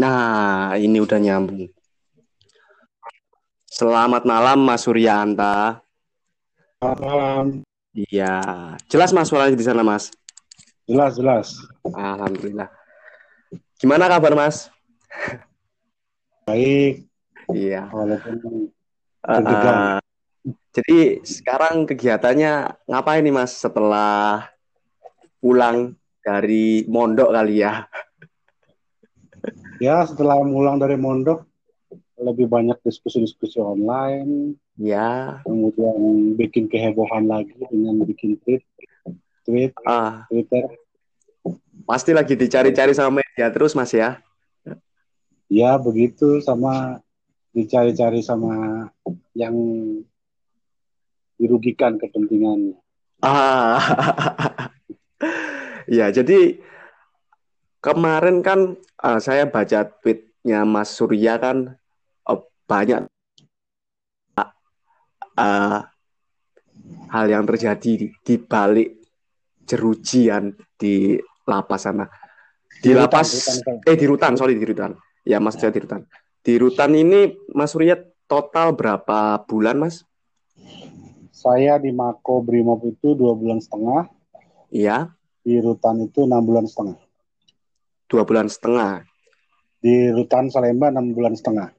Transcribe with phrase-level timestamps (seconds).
[0.00, 1.68] Nah, ini udah nyambung.
[3.68, 5.84] Selamat malam Mas Suryanta.
[6.80, 7.44] Selamat malam.
[7.92, 8.40] Iya,
[8.88, 10.08] jelas Mas suaranya di sana Mas.
[10.88, 11.48] Jelas, jelas.
[11.84, 12.72] Alhamdulillah.
[13.76, 14.72] Gimana kabar Mas?
[16.48, 17.04] Baik.
[17.52, 17.92] Iya.
[17.92, 18.72] Walaupun
[19.28, 20.00] uh,
[20.72, 24.48] jadi sekarang kegiatannya ngapain nih Mas setelah
[25.44, 25.92] pulang
[26.24, 27.84] dari mondok kali ya?
[29.80, 31.48] Ya, setelah pulang dari mondok
[32.20, 34.60] lebih banyak diskusi-diskusi online.
[34.76, 35.40] Ya.
[35.48, 38.60] Kemudian bikin kehebohan lagi dengan bikin tweet,
[39.48, 40.68] tweet, Ah, Twitter.
[41.88, 44.20] pasti lagi dicari-cari sama media terus Mas ya.
[45.50, 47.02] Ya, begitu sama
[47.50, 48.86] dicari-cari sama
[49.34, 49.56] yang
[51.34, 52.78] dirugikan kepentingannya.
[53.24, 53.80] Ah,
[55.90, 56.60] ya jadi
[57.80, 61.76] kemarin kan uh, saya baca tweetnya Mas Surya kan
[62.28, 63.08] uh, banyak
[65.36, 65.80] uh,
[67.10, 69.00] hal yang terjadi di, di balik
[69.66, 72.06] jerujian di lapas sana.
[72.80, 73.76] Di, Di rutan, lapas, rutan.
[73.84, 74.94] eh di rutan, sorry di rutan.
[75.26, 76.06] Ya Mas saya di rutan.
[76.40, 80.06] Di rutan ini Mas Surya total berapa bulan Mas?
[81.32, 84.12] Saya di Mako Brimob itu dua bulan setengah,
[84.70, 85.10] Iya,
[85.42, 87.00] di rutan itu enam bulan setengah.
[88.10, 89.06] Dua bulan setengah.
[89.80, 91.70] Di rutan Salemba enam bulan setengah.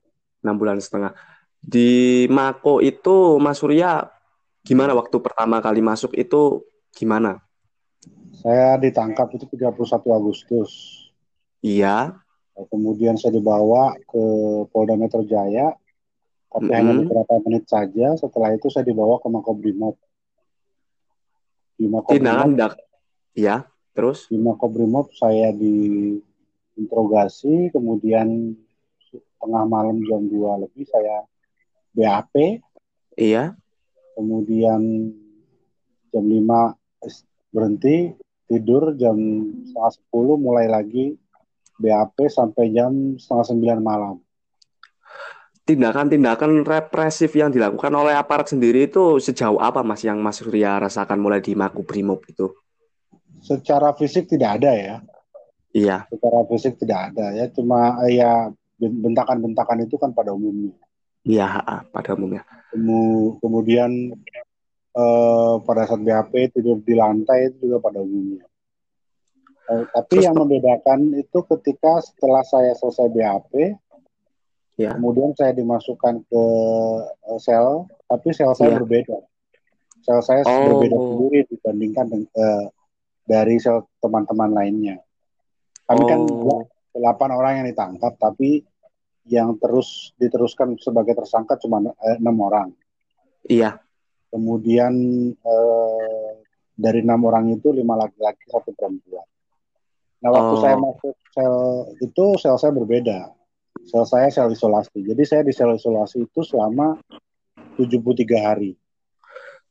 [0.41, 1.13] enam bulan setengah.
[1.61, 4.09] Di Mako itu Mas Surya
[4.65, 6.65] gimana waktu pertama kali masuk itu
[6.95, 7.37] gimana?
[8.41, 10.71] Saya ditangkap itu 31 Agustus.
[11.61, 12.17] Iya,
[12.51, 14.23] Kemudian saya dibawa ke
[14.69, 15.73] Polda Metro Jaya,
[16.51, 16.77] tapi Mm-mm.
[16.77, 18.13] hanya beberapa menit saja.
[18.19, 19.95] Setelah itu saya dibawa ke Makobrimob.
[21.79, 22.73] Di Makobrimob, tindakan dak.
[23.33, 24.31] Iya, terus?
[24.31, 28.55] di Makobrimob saya diinterogasi, kemudian
[29.41, 31.25] tengah malam jam 2 lebih saya
[31.91, 32.61] BAP,
[33.17, 33.57] Iya.
[34.15, 35.11] kemudian
[36.13, 36.77] jam 5
[37.51, 38.13] berhenti,
[38.45, 39.17] tidur jam
[39.65, 41.17] setengah 10 mulai lagi
[41.81, 44.21] BAP sampai jam setengah 9 malam.
[45.61, 51.21] Tindakan-tindakan represif yang dilakukan oleh aparat sendiri itu sejauh apa Mas yang Mas Surya rasakan
[51.21, 52.49] mulai di Makobrimob itu?
[53.41, 54.95] Secara fisik tidak ada ya,
[55.73, 55.97] Iya.
[56.07, 60.73] secara fisik tidak ada ya, cuma ya bentakan-bentakan itu kan pada umumnya.
[61.21, 62.45] Iya, pada umumnya.
[62.69, 64.13] Kemu- kemudian
[64.91, 68.43] eh, pada saat BAP tidur di lantai itu juga pada umumnya.
[69.71, 73.79] Eh, tapi Terus- yang membedakan itu ketika setelah saya selesai BAP,
[74.75, 74.91] Ya.
[74.91, 76.43] kemudian saya dimasukkan ke
[77.23, 78.77] eh, sel, tapi sel saya Iya.
[78.83, 79.17] berbeda.
[80.03, 80.75] Sel saya Oh.
[80.75, 82.65] berbeda sendiri dibandingkan dengan, eh,
[83.25, 83.57] dari
[84.01, 84.97] teman-teman lainnya.
[85.87, 86.63] Kami kan Oh.
[86.91, 88.63] delapan orang yang ditangkap, tapi
[89.27, 92.69] yang terus diteruskan sebagai tersangka cuma eh, enam orang.
[93.47, 93.79] Iya.
[94.31, 94.93] Kemudian
[95.35, 96.31] eh,
[96.75, 99.27] dari enam orang itu lima laki-laki satu perempuan.
[100.21, 100.61] Nah waktu Oh.
[100.61, 101.55] saya masuk sel
[102.01, 103.29] itu sel saya berbeda.
[103.87, 105.01] Sel saya sel isolasi.
[105.05, 106.97] Jadi saya di sel isolasi itu selama
[107.77, 108.71] 73 hari.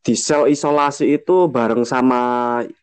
[0.01, 2.21] Di sel isolasi itu bareng sama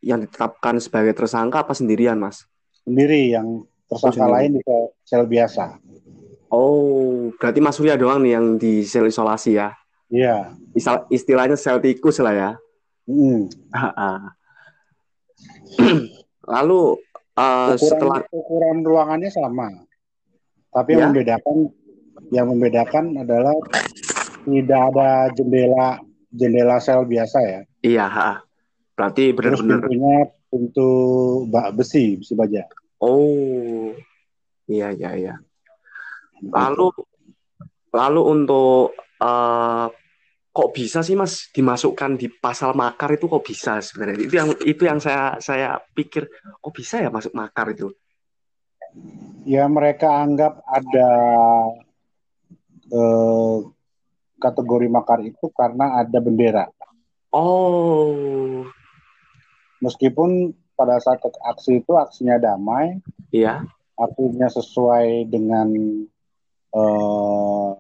[0.06, 2.46] yang ditetapkan sebagai tersangka apa sendirian, Mas?
[2.86, 4.34] Sendiri yang tersangka sendiri.
[4.38, 5.66] lain di sel, sel biasa.
[6.54, 9.74] Oh, berarti Mas Surya doang nih yang di sel isolasi ya?
[10.14, 10.54] Iya.
[10.78, 12.52] Istil- istilahnya sel tikus lah ya.
[13.10, 13.50] Mm.
[16.54, 16.82] Lalu
[17.36, 19.68] uh, Ukuran, setelah ukuran ruangannya sama.
[20.70, 21.08] Tapi yang Ya.
[21.10, 21.58] membedakan
[22.30, 23.56] yang membedakan adalah
[24.46, 26.00] tidak ada jendela
[26.38, 27.62] jendela sel biasa ya.
[27.82, 28.32] iya, ha.
[28.94, 30.16] berarti benar-benar pintunya
[30.48, 30.90] pintu
[31.50, 32.64] ba- besi, besi baja.
[33.02, 33.94] oh,
[34.70, 35.36] iya iya iya.
[36.42, 36.94] Lalu
[37.94, 39.90] lalu untuk uh,
[40.54, 44.18] kok bisa sih Mas dimasukkan di pasal makar itu kok bisa sebenarnya?
[44.22, 46.30] Itu yang itu yang saya saya pikir
[46.62, 47.90] kok bisa ya masuk makar itu?
[49.48, 51.12] ya mereka anggap ada
[52.92, 53.58] eh,
[54.38, 56.66] kategori makar itu karena ada bendera.
[57.34, 58.64] Oh,
[59.78, 62.98] Meskipun pada saat aksi itu aksinya damai,
[63.30, 63.62] iya.
[63.94, 65.70] artinya sesuai dengan
[66.74, 67.72] eh,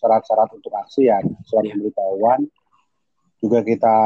[0.00, 1.72] syarat-syarat untuk aksi ya, surat Iya.
[1.76, 2.40] pemberitahuan.
[3.40, 3.96] Juga kita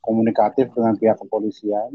[0.00, 1.92] komunikatif dengan pihak kepolisian.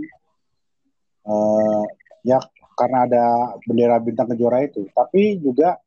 [1.26, 1.84] Eh,
[2.26, 2.38] ya
[2.78, 3.26] karena ada
[3.66, 5.78] bendera bintang kejora itu, tapi juga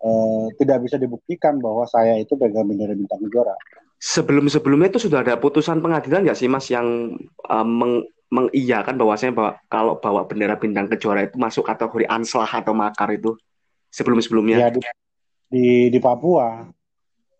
[0.00, 3.54] eh, tidak bisa dibuktikan bahwa saya itu pegang bendera bintang kejora.
[4.00, 9.52] Sebelum-sebelumnya itu sudah ada putusan pengadilan nggak sih Mas yang uh, meng mengiyakan bahwasanya bahwa
[9.66, 13.34] kalau bawa bendera bintang kejora itu masuk kategori anslah atau makar itu?
[13.90, 14.56] sebelum-sebelumnya?
[14.56, 14.80] Ya di,
[15.50, 16.64] di di Papua,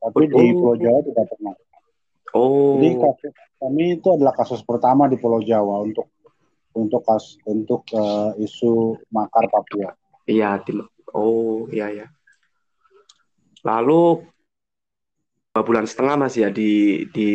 [0.03, 0.55] tapi di Oh.
[0.59, 1.55] Pulau Jawa tidak pernah.
[2.31, 6.07] Oh, Jadi kasus kami itu adalah kasus pertama di Pulau Jawa untuk
[6.71, 9.91] untuk kas untuk eh, isu makar Papua.
[10.31, 10.59] iya.
[10.63, 10.79] Di,
[11.15, 12.07] oh, iya ya.
[13.63, 14.25] Lalu
[15.51, 17.31] dua bulan setengah mas ya di di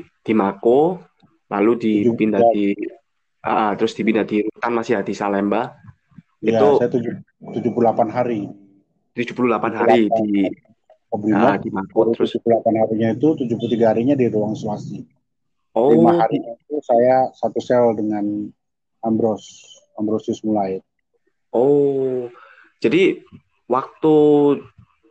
[0.00, 0.98] di Mako,
[1.52, 2.72] lalu dipindah di
[3.44, 5.76] ah, terus dipindah di Rutan mas ya di Salemba.
[6.44, 8.48] Ya, Itu- saya tujuh- 78 hari
[9.14, 10.50] 78 hari di ah,
[11.12, 11.60] Kobrimob.
[11.60, 15.04] di Mako terus 78 harinya itu 73 harinya di ruang isolasi.
[15.76, 18.48] oh Lima harinya itu saya satu sel dengan
[19.04, 19.44] Ambros
[20.00, 20.80] Ambrosius mulai.
[21.52, 22.26] oh
[22.80, 23.22] jadi
[23.68, 24.14] waktu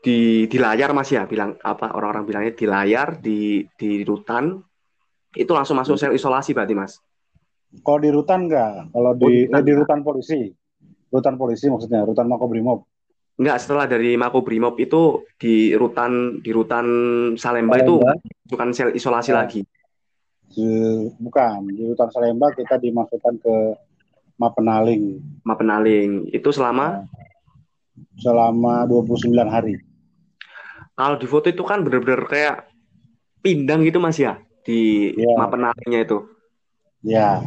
[0.03, 4.59] di di layar mas ya bilang apa orang-orang bilangnya di layar di di rutan
[5.33, 7.00] itu langsung masuk sel isolasi berarti mas
[7.81, 10.39] Kalau di rutan enggak, kalau Oh, di rutan eh, di rutan polisi.
[11.09, 12.85] Rutan polisi maksudnya, rutan Makobrimob.
[13.33, 16.85] Enggak, setelah dari Mako Brimob itu di rutan di rutan
[17.33, 18.13] Salemba itu Salemba.
[18.45, 19.41] bukan sel isolasi Ya.
[19.41, 19.61] lagi.
[20.53, 23.55] Di- bukan, di rutan Salemba kita dimasukkan ke
[24.38, 26.29] Mapenaling Mapenaling.
[26.29, 27.09] Itu selama
[28.21, 29.81] selama 29 hari.
[30.93, 32.69] Kalau di foto itu kan bener-bener kayak
[33.39, 35.35] pindang gitu Mas ya di Iya.
[35.35, 36.17] Mapenalingnya itu.
[37.03, 37.43] Ya,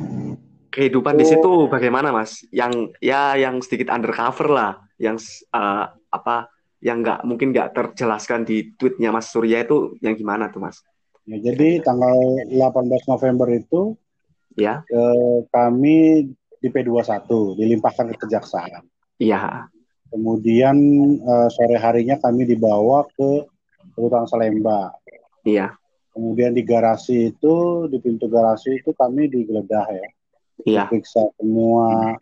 [0.68, 1.30] Kehidupan di Oh.
[1.30, 2.44] situ bagaimana Mas?
[2.52, 5.16] Yang ya yang sedikit undercover lah, yang
[5.50, 10.60] eh, apa yang nggak mungkin nggak terjelaskan di tweetnya Mas Surya itu yang gimana tuh
[10.60, 10.84] Mas?
[11.26, 12.14] ya jadi tanggal
[12.46, 13.96] 18 November itu
[14.54, 18.88] Ya, eh, kami di P21 dilimpahkan ke kejaksaan.
[19.16, 19.68] iya,
[20.10, 20.76] Kemudian
[21.18, 23.44] eh, sore harinya kami dibawa ke
[23.96, 24.92] rutan Salemba.
[25.42, 25.72] iya,
[26.16, 30.08] Kemudian di garasi itu, di pintu garasi itu kami digeledah ya.
[30.64, 32.16] iya, Diperiksa semua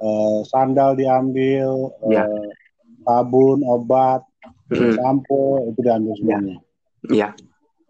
[0.00, 2.24] eh, sandal diambil, Iya.
[2.28, 2.48] eh,
[3.02, 4.22] sabun, obat,
[4.70, 4.96] Mm-mm.
[4.96, 6.56] sampo itu diambil semuanya.
[7.08, 7.28] iya,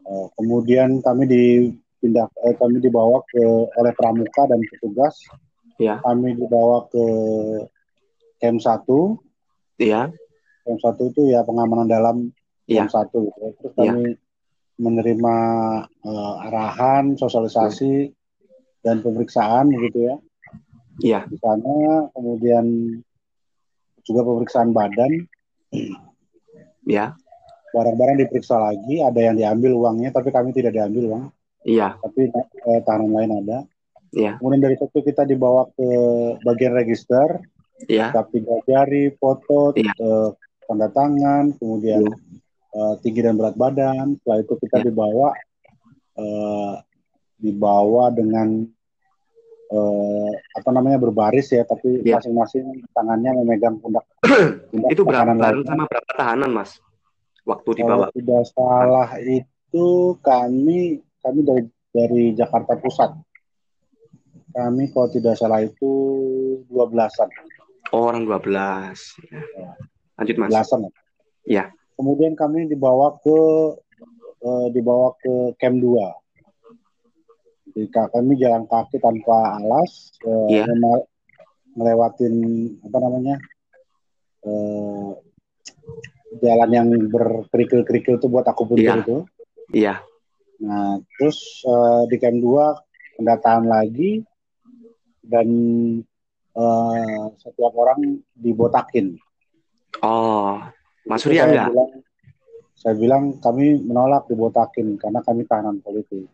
[0.01, 3.43] Eh, kemudian kami dipindah, eh, kami dibawa ke
[3.79, 5.15] oleh pramuka dan petugas.
[5.79, 6.03] Iya.
[6.03, 7.05] Kami dibawa ke
[8.39, 9.19] camp 1
[9.81, 10.13] iya,
[10.61, 12.17] Camp satu itu ya pengamanan dalam
[12.69, 12.87] Iya.
[12.87, 13.19] camp satu.
[13.27, 13.39] gitu.
[13.59, 14.05] Terus kami
[14.79, 15.37] menerima
[16.07, 18.13] eh, arahan, sosialisasi
[18.81, 20.17] dan pemeriksaan gitu ya
[21.01, 22.07] iya, di sana.
[22.15, 22.65] Kemudian
[24.01, 25.13] juga pemeriksaan badan,
[26.87, 27.13] iya,
[27.73, 29.01] barang-barang diperiksa lagi.
[29.01, 31.25] Ada yang diambil uangnya, tapi kami tidak diambil uang.
[31.65, 33.59] iya, Tapi eh, tahanan lain ada.
[34.17, 35.89] iya, Kemudian dari situ kita dibawa ke
[36.41, 37.41] bagian register,
[38.11, 39.93] cap tiga jari, foto, Iya.
[39.95, 40.29] eh,
[40.65, 42.03] tanda tangan, kemudian
[42.71, 44.15] eh, tinggi dan berat badan.
[44.17, 44.85] Setelah itu kita Iya.
[44.87, 45.29] dibawa
[46.15, 46.75] eh,
[47.37, 48.69] dibawa dengan
[49.71, 52.19] eh, apa namanya berbaris ya, tapi Iya.
[52.19, 54.03] masing-masing tangannya memegang pundak.
[54.71, 55.63] pundak Itu berapa lainnya.
[55.65, 56.83] sama berapa tahanan, Mas?
[57.43, 58.07] Waktu Kalau dibawa.
[58.13, 59.87] tidak salah itu
[60.21, 60.79] kami
[61.19, 63.11] kami dari dari Jakarta Pusat.
[64.51, 65.91] Kami kalau tidak salah itu
[66.69, 67.31] 12-an.
[67.91, 69.19] Oh, orang 12.
[69.29, 69.43] Ya.
[70.17, 70.51] Lanjut, Mas.
[70.51, 70.91] belasan ya.
[71.45, 71.65] Iya.
[71.95, 73.39] Kemudian kami dibawa ke
[74.41, 76.01] eh, dibawa ke camp 2.
[77.71, 80.65] Jadi ka- kami jalan kaki tanpa alas, eh, Iya.
[80.67, 81.09] mele-
[81.73, 82.35] melewatin
[82.81, 83.37] apa namanya
[84.41, 85.11] eh,
[86.41, 89.03] jalan yang berkerikil-kerikil itu buat aku puntur Iya.
[89.03, 89.17] itu.
[89.71, 89.95] Iya.
[90.61, 92.67] Nah, terus eh, di camp 2
[93.17, 94.25] pendataan lagi
[95.21, 95.49] dan
[96.57, 99.15] eh, setiap orang dibotakin.
[100.01, 100.59] Oh,
[101.07, 101.69] Mas Surya saya enggak?
[101.75, 101.91] bilang,
[102.79, 106.25] saya bilang kami menolak dibotakin karena kami tahanan politik.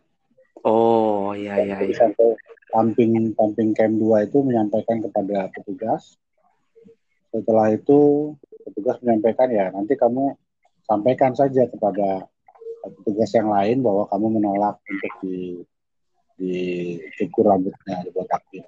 [0.65, 1.99] Oh, iya, iya, Jadi iya.
[1.99, 2.27] sampai
[2.71, 6.17] tamping tamping camp 2 itu menyampaikan kepada petugas.
[7.31, 8.33] Setelah itu
[8.67, 10.35] petugas menyampaikan ya nanti kamu
[10.87, 12.27] sampaikan saja kepada
[12.83, 15.59] petugas yang lain bahwa kamu menolak untuk di
[16.37, 18.63] dicukur rambutnya dibotakin.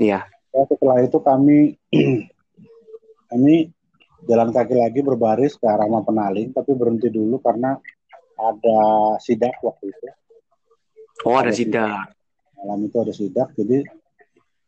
[0.00, 0.24] Iya.
[0.54, 1.58] Ya, setelah itu kami
[3.30, 3.54] kami
[4.26, 7.76] jalan kaki lagi berbaris ke arah Mapenaling, tapi berhenti dulu karena
[8.38, 8.80] ada
[9.20, 10.06] sidak waktu itu.
[11.26, 12.14] Oh, ada Ada sidak.
[12.58, 13.86] Malam itu ada sidak, jadi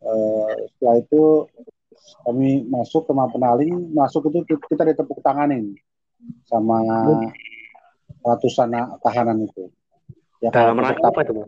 [0.04, 1.22] eh, setelah itu
[2.22, 5.74] kami masuk ke Mapenaling, masuk itu kita ditepuk tanganin
[6.46, 6.78] sama
[8.22, 8.70] ratusan
[9.00, 9.72] tahanan itu.
[10.40, 11.44] Ya, Dalam rangka apa itu?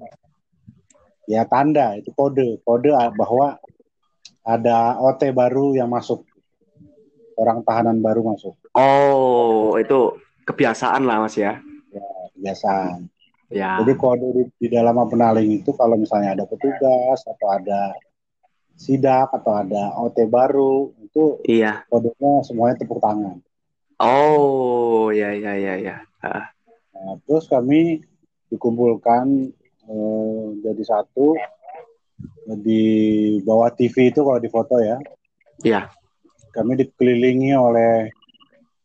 [1.31, 3.55] ya tanda itu kode kode bahwa
[4.43, 6.27] ada OT baru yang masuk
[7.39, 11.61] orang tahanan baru masuk Oh, itu kebiasaan lah, Mas ya.
[12.35, 13.07] kebiasaan
[13.53, 13.85] Ya.
[13.85, 17.93] jadi kode di, di dalam penaling itu kalau misalnya ada petugas atau ada
[18.75, 21.85] sidak atau ada OT baru itu Iya.
[21.93, 23.45] kodenya semuanya tepuk tangan.
[24.01, 25.97] Oh, ya ya ya ya.
[26.19, 26.49] Ah,
[26.97, 28.01] Nah, terus kami
[28.49, 29.53] dikumpulkan
[29.85, 31.37] eh, jadi satu
[32.47, 32.83] di
[33.47, 34.99] bawah TV itu kalau di foto ya.
[35.63, 35.91] Iya.
[36.53, 38.13] Kami dikelilingi oleh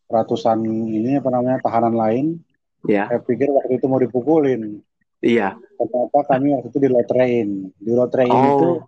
[0.07, 2.25] ratusan ini apa namanya tahanan lain.
[2.87, 3.09] Ya.
[3.09, 4.79] Saya pikir waktu itu mau dipukulin.
[5.19, 5.57] Iya.
[5.57, 7.49] Ternyata kami waktu itu dilotrein.
[7.75, 8.85] Di lotrein itu Oh,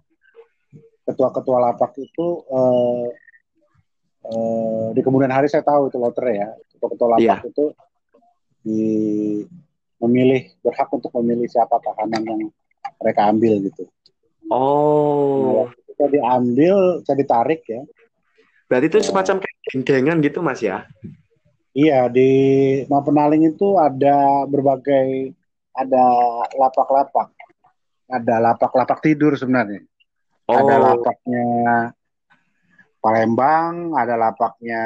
[1.10, 3.08] ketua-ketua lapak itu eh,
[4.30, 6.50] eh, di kemudian hari saya tahu itu lotre ya.
[6.78, 7.66] Ketua-ketua lapak itu
[8.62, 8.84] di
[10.00, 12.42] memilih berhak untuk memilih siapa tahanan yang
[13.02, 13.90] mereka ambil gitu.
[14.52, 15.66] Oh.
[15.66, 17.82] Nah, saya diambil, saya ditarik ya.
[18.70, 20.86] Berarti itu semacam kayak geng-gengan gitu, Mas ya?
[21.74, 22.30] Iya di
[22.90, 25.32] Mapenaling itu ada berbagai
[25.74, 26.04] ada
[26.58, 27.30] lapak-lapak,
[28.10, 29.86] ada lapak-lapak tidur sebenarnya.
[30.50, 31.48] Ada Oh, lapaknya
[33.00, 34.84] Palembang, ada lapaknya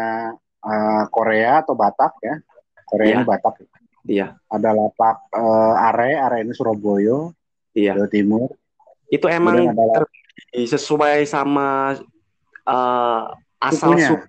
[0.63, 2.35] eh, Korea atau Batak ya.
[2.87, 3.15] Korea Iya.
[3.17, 3.53] ini Batak.
[4.05, 7.31] iya, Ada lapak eh, Are, Are ini Surabaya,
[7.73, 7.95] iya.
[7.97, 8.47] Jawa Timur.
[9.13, 9.69] Itu emang
[10.57, 11.93] sesuai sama
[12.65, 13.23] eh,
[13.61, 14.07] asal sukunya.
[14.09, 14.25] suku.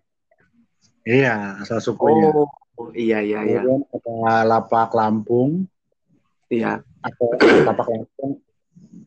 [1.04, 2.28] Iya, asal sukunya.
[2.74, 3.60] Oh, iya iya iya.
[3.64, 5.64] Kemudian ada lapak Lampung
[6.52, 7.26] Iya, atau
[7.64, 8.32] lapak Lampung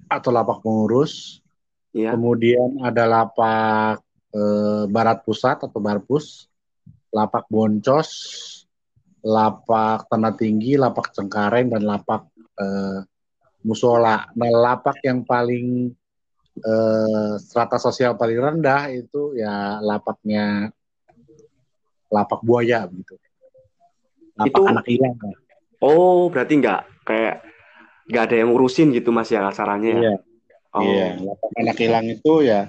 [0.07, 1.43] atau lapak pengurus.
[1.93, 2.15] iya.
[2.15, 4.01] Kemudian ada lapak
[4.33, 6.47] eh, Barat Pusat atau Barpus,
[7.13, 8.09] lapak Boncos,
[9.23, 12.25] lapak Tanah Tinggi, lapak Cengkareng dan lapak
[12.57, 13.03] eh,
[13.65, 14.29] Musola.
[14.37, 15.89] Nah, lapak yang paling
[16.57, 20.73] eh, strata sosial paling rendah itu ya lapaknya
[22.09, 23.13] lapak buaya gitu.
[24.37, 25.15] Lapak Itu- anak hilang.
[25.77, 27.45] Oh, berarti nggak kayak
[28.09, 30.01] nggak ada yang ngurusin gitu, Mas ya kasarannya ya?
[30.01, 30.15] Iya.
[30.73, 32.61] Oh, Iya, lapak anak hilang itu ya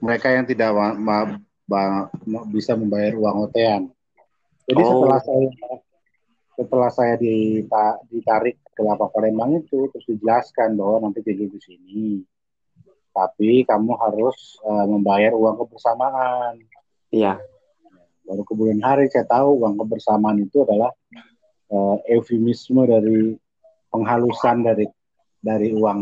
[0.00, 3.82] mereka yang tidak ma- ma- ma- bisa membayar uang otean.
[4.64, 4.88] Jadi Oh.
[5.04, 5.48] setelah saya
[6.56, 12.06] setelah saya dita- ditarik ke lapak Palembang itu terus dijelaskan bahwa nanti tidur di sini.
[13.16, 16.60] Tapi kamu harus eh, membayar uang kebersamaan.
[17.08, 17.40] iya.
[18.26, 20.92] Baru kemudian hari saya tahu uang kebersamaan itu adalah
[21.72, 23.32] eh, eufemisme dari
[23.88, 24.84] penghalusan dari
[25.40, 26.00] dari uang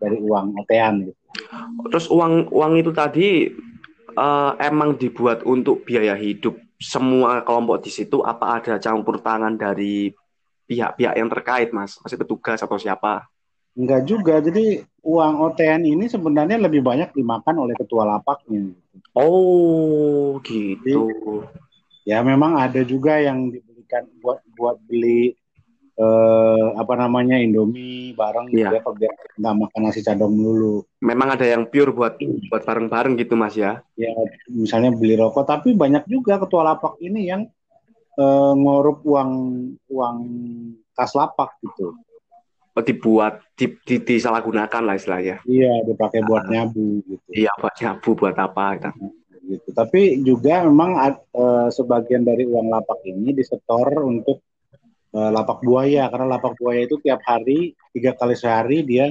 [0.00, 1.20] dari uang otean gitu.
[1.92, 3.52] Terus uang uang itu tadi
[4.16, 10.14] eh, emang dibuat untuk biaya hidup semua kelompok di situ apa ada campur tangan dari
[10.68, 11.96] pihak-pihak yang terkait, Mas?
[12.04, 13.24] Masih petugas atau siapa?
[13.72, 14.34] Enggak juga.
[14.44, 18.76] Jadi uang OTN ini sebenarnya lebih banyak dimakan oleh ketua lapaknya.
[19.16, 21.08] Oh, gitu.
[22.04, 25.36] Ya memang ada juga yang dibelikan buat buat beli
[25.98, 28.78] eh, apa namanya Indomie bareng Iya.
[28.78, 30.86] dia biar nggak makan nasi cadong dulu.
[31.02, 32.18] Memang ada yang pure buat
[32.50, 33.82] buat bareng-bareng gitu, Mas ya?
[33.98, 34.10] Ya
[34.50, 35.44] misalnya beli rokok.
[35.46, 37.46] Tapi banyak juga ketua lapak ini yang
[38.18, 39.30] eh, ngorup uang
[39.88, 40.16] uang
[40.92, 41.94] kas lapak gitu.
[42.78, 45.42] Oh, dibuat di, di, disalahgunakan lah istilahnya.
[45.42, 47.26] Iya dipakai buat nyabu gitu.
[47.34, 48.90] Iya, buat nyabu buat apa gitu.
[49.50, 49.68] gitu.
[49.74, 54.46] Tapi juga memang eh, sebagian dari uang lapak ini disetor untuk
[55.10, 59.10] eh, lapak buaya karena lapak buaya itu tiap hari tiga kali sehari dia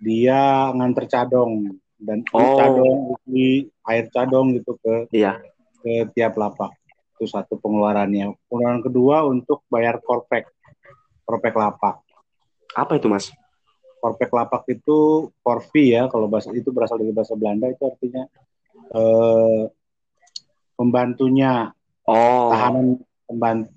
[0.00, 2.54] dia nganter cadong dan Oh.
[2.56, 5.42] cadong isi air cadong gitu ke Iya.
[5.82, 6.77] ke tiap lapak
[7.18, 8.30] itu satu pengeluarannya.
[8.46, 10.46] Pengeluaran kedua untuk bayar korpek
[11.26, 11.98] korpek lapak.
[12.72, 13.34] Apa itu, Mas?
[13.98, 14.96] Korpek lapak itu
[15.42, 18.22] korvi ya kalau bahasa itu berasal dari bahasa Belanda itu artinya
[18.94, 19.62] eh,
[20.74, 21.74] pembantunya
[22.08, 22.96] Oh, tahanan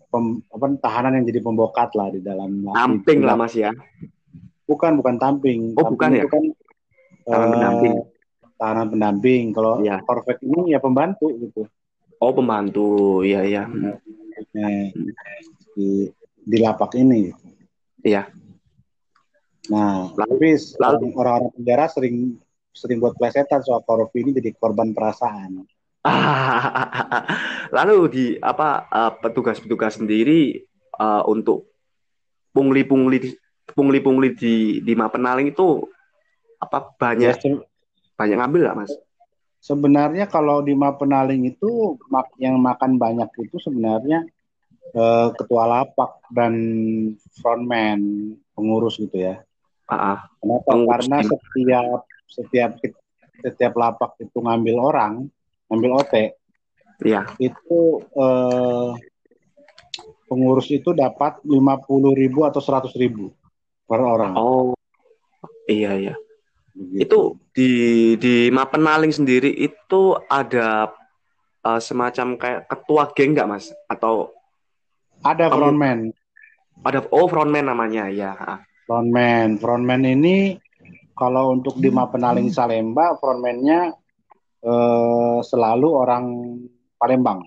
[0.08, 3.76] pem- apa, tahanan yang jadi pembokat lah di dalam amping di- lah, Mas ya.
[4.64, 6.24] bukan bukan tamping Oh, Tamping bukan ya?
[6.24, 6.44] itu kan
[7.22, 7.94] Tahanan eh, pendamping.
[8.56, 10.00] tahanan pendamping kalau Iya.
[10.00, 11.68] korvek ini ya pembantu gitu
[12.22, 13.22] Oh, pembantu.
[13.26, 13.64] Iya, iya.
[15.74, 16.08] Di
[16.42, 17.30] di lapak ini
[18.02, 18.26] Iya.
[19.70, 20.50] nah Lalu- tapi
[20.82, 22.34] lalu- orang-orang penjara sering
[22.74, 25.62] sering buat plesetan soal korupsi ini jadi korban perasaan
[27.78, 30.58] Lalu di apa eh, petugas-petugas sendiri
[30.98, 31.70] eh, untuk
[32.52, 33.38] pungli-pungli
[33.70, 35.86] pungli-pungli di di Mapenaling itu
[36.58, 37.66] apa ya banyak se-
[38.18, 38.92] banyak ngambil nggak Mas?
[39.62, 41.96] Sebenarnya kalau di Mapenaling itu
[42.42, 44.26] yang makan banyak itu sebenarnya
[44.98, 46.54] eh, ketua lapak dan
[47.38, 49.38] frontman pengurus gitu ya.
[50.42, 50.66] Kenapa?
[50.66, 52.72] Pengurus Karena setiap setiap
[53.42, 55.14] setiap lapak itu ngambil orang,
[55.70, 56.16] ngambil OT,
[57.02, 57.26] Iya.
[57.42, 58.92] itu eh,
[60.30, 63.34] pengurus itu dapat 50.000 ribu atau 100.000 ribu
[63.90, 64.34] per orang.
[64.38, 64.78] Oh,
[65.66, 66.16] iya iya.
[66.72, 67.00] Begitu.
[67.04, 67.20] Itu
[67.52, 67.72] di
[68.18, 70.92] di Mapenaling sendiri itu ada
[71.64, 73.72] uh, semacam kayak ketua geng nggak mas?
[73.92, 74.32] Atau
[75.22, 76.10] ada frontman.
[76.82, 78.34] ada oh frontman namanya ya?
[78.34, 78.60] Ah,
[78.90, 80.58] Frontman, frontman ini
[81.16, 83.94] kalau untuk di Mapenaling Salemba, frontman-nya
[84.66, 86.26] eh, selalu orang
[86.98, 87.46] Palembang.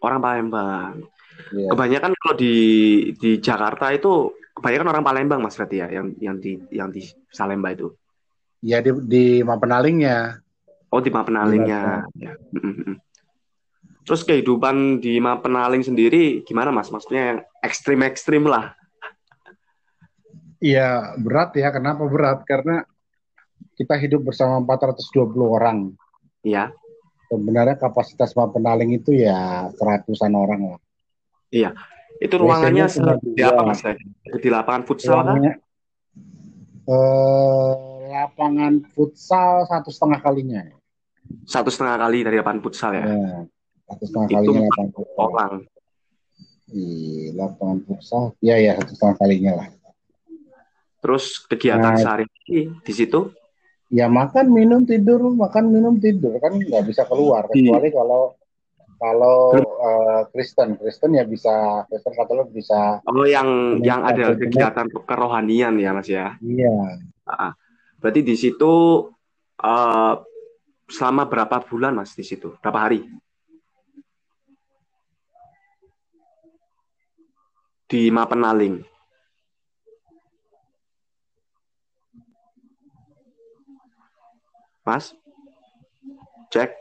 [0.00, 1.04] Orang Palembang.
[1.52, 1.68] Iya.
[1.72, 2.54] Kebanyakan kalau di
[3.16, 7.76] di Jakarta itu kebanyakan orang Palembang mas berarti ya yang yang di yang di Salemba
[7.76, 7.92] itu.
[8.60, 10.40] Ya di, di Mapenalingnya.
[10.92, 12.04] Oh di Mapenalingnya.
[12.16, 12.32] Ya.
[12.52, 12.96] Mm, mm.
[14.04, 16.92] Terus kehidupan di Mapenaling sendiri gimana mas?
[16.92, 18.76] Maksudnya yang ekstrim-ekstrim lah.
[20.60, 21.72] Iya berat ya.
[21.72, 22.44] Kenapa berat?
[22.44, 22.84] Karena
[23.78, 25.78] kita hidup bersama 420 orang.
[26.44, 26.74] Iya.
[27.32, 30.80] Sebenarnya kapasitas Mapenaling itu ya seratusan orang lah.
[32.20, 33.80] Itu ruangannya seperti apa mas?
[34.42, 35.38] Di lapangan futsal kan?
[35.38, 35.54] Ruangannya,
[36.84, 40.62] eh, lapangan futsal satu setengah kalinya.
[41.46, 43.04] Satu setengah kali dari lapangan futsal ya.
[43.06, 43.46] Ya,
[43.86, 45.16] satu setengah Itu kalinya empat lapangan futsal.
[45.22, 45.52] Orang.
[46.70, 48.22] Iya, lapangan futsal.
[48.42, 49.66] Ya ya satu setengah kalinya lah.
[51.00, 52.00] Terus kegiatan Nah.
[52.02, 53.32] sehari-hari di situ?
[53.90, 58.38] Ya makan, minum, tidur, makan, minum, tidur kan nggak bisa keluar kecuali kalau
[59.00, 63.00] kalau eh, Kristen, Kristen ya bisa Kristen Katolik bisa.
[63.08, 66.36] Oh yang yang ada kegiatan kerohanian ya mas ya.
[66.38, 67.54] Iya, Ah,
[68.00, 68.72] Berarti di situ
[69.60, 70.14] eh,
[70.88, 72.56] selama berapa bulan mas di situ?
[72.58, 73.04] Berapa hari?
[77.90, 78.80] Di Mapenaling.
[84.80, 85.12] Mas?
[86.50, 86.79] Cek.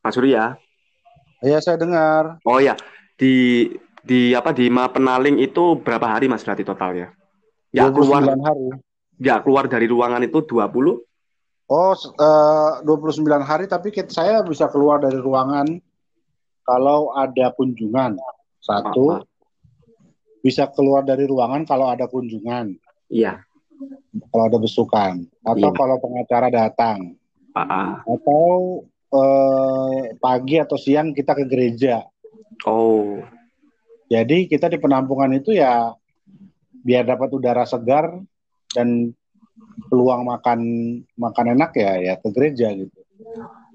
[0.00, 0.56] Mas Surya.
[1.40, 2.40] iya saya dengar.
[2.44, 2.76] Oh ya,
[3.16, 3.64] di
[4.00, 7.12] di apa di Mapenaling itu berapa hari Mas berarti totalnya?
[7.70, 8.66] Ya 29 keluar hari.
[9.20, 11.00] ya keluar dari ruangan itu 20.
[11.70, 15.78] Oh, eh, 29 hari tapi kita, saya bisa keluar dari ruangan
[16.66, 18.18] kalau ada kunjungan.
[18.58, 19.22] Satu, ah.
[20.42, 22.74] bisa keluar dari ruangan kalau ada kunjungan,
[23.08, 23.40] Iya.
[24.28, 25.78] kalau ada besukan, atau Iya.
[25.78, 27.14] kalau pengacara datang,
[27.54, 27.90] Ah, ah.
[28.04, 32.06] atau eh, pagi atau siang kita ke gereja.
[32.66, 33.18] Oh,
[34.10, 35.94] Jadi kita di penampungan itu ya
[36.82, 38.18] biar dapat udara segar
[38.74, 39.14] dan
[39.86, 40.60] peluang makan
[41.14, 42.98] makan enak ya ya ke gereja gitu.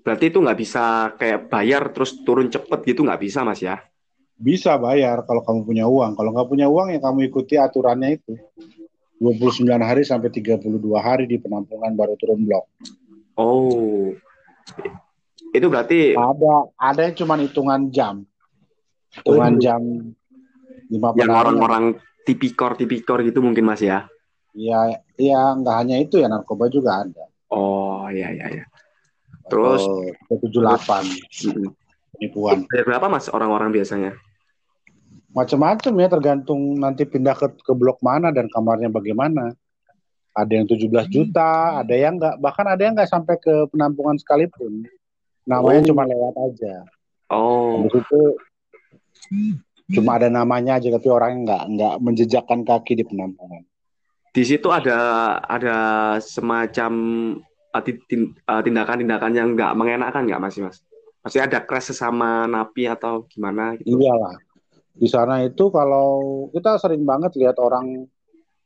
[0.05, 3.81] berarti itu nggak bisa kayak bayar terus turun cepet gitu nggak bisa Mas ya?
[4.35, 6.13] Bisa bayar kalau kamu punya uang.
[6.13, 8.35] Kalau nggak punya uang ya kamu ikuti aturannya itu.
[9.17, 12.67] 29 hari sampai 32 hari di penampungan baru turun blok.
[13.39, 14.11] Oh,
[15.57, 18.15] itu berarti Ada ada yang cuma hitungan jam.
[19.15, 19.61] Hitungan Oh.
[19.61, 19.81] jam
[20.91, 24.05] lima yang orang-orang tipikor tipikor gitu mungkin Mas ya?
[24.55, 27.25] Ya, ya nggak hanya itu ya narkoba juga ada.
[27.51, 28.65] Oh, iya iya iya.
[29.51, 29.83] Terus
[30.29, 31.05] tujuh delapan
[32.15, 32.65] penipuan.
[32.65, 34.15] bayar berapa Mas orang-orang biasanya?
[35.35, 39.51] Macam-macam ya tergantung nanti pindah ke, ke blok mana dan kamarnya bagaimana.
[40.35, 44.83] Ada yang 17 juta, ada yang nggak, bahkan ada yang nggak sampai ke penampungan sekalipun.
[45.45, 45.87] Namanya Oh.
[45.93, 46.73] cuma lewat aja.
[47.29, 48.19] Oh, Habis itu
[49.93, 53.61] cuma ada namanya aja tapi orang nggak nggak menjejakkan kaki di penampungan.
[54.35, 54.99] di situ ada
[55.47, 55.77] ada
[56.19, 56.91] semacam
[57.71, 60.77] uh, uh, tindakan-tindakan yang nggak mengenakan nggak Mas Mas?
[61.23, 63.95] Maksudnya ada crash sesama napi atau gimana gitu?
[63.95, 64.35] Iyalah.
[64.91, 68.05] Di sana itu kalau kita sering banget lihat orang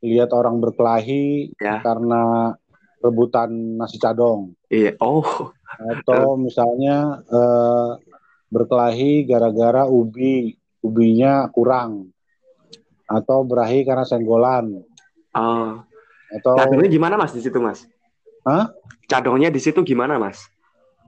[0.01, 1.79] lihat orang berkelahi Ya.
[1.85, 2.55] karena
[2.99, 4.95] rebutan nasi cadong Iya.
[5.01, 7.89] Oh, atau misalnya eh,
[8.53, 12.13] berkelahi gara-gara ubi ubinya kurang
[13.09, 14.85] atau berahi karena senggolan
[15.33, 15.81] oh.
[16.29, 17.89] atau Cadongnya gimana Mas di situ Mas?
[18.45, 18.69] Hah?
[19.09, 20.45] Cadongnya di situ gimana Mas?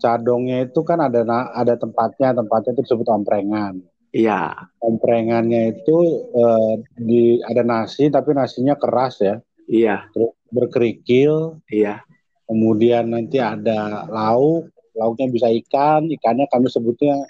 [0.02, 1.22] cadongnya itu kan ada
[1.54, 3.78] ada tempatnya tempatnya itu disebut omprengan
[4.12, 4.68] Iya.
[4.84, 5.98] omprengannya itu
[6.36, 10.10] eh, di ada nasi tapi nasinya keras ya Iya.
[10.12, 12.04] terus berkerikil Iya.
[12.46, 17.24] kemudian nanti ada lauk lauknya bisa ikan ikannya kami sebutnya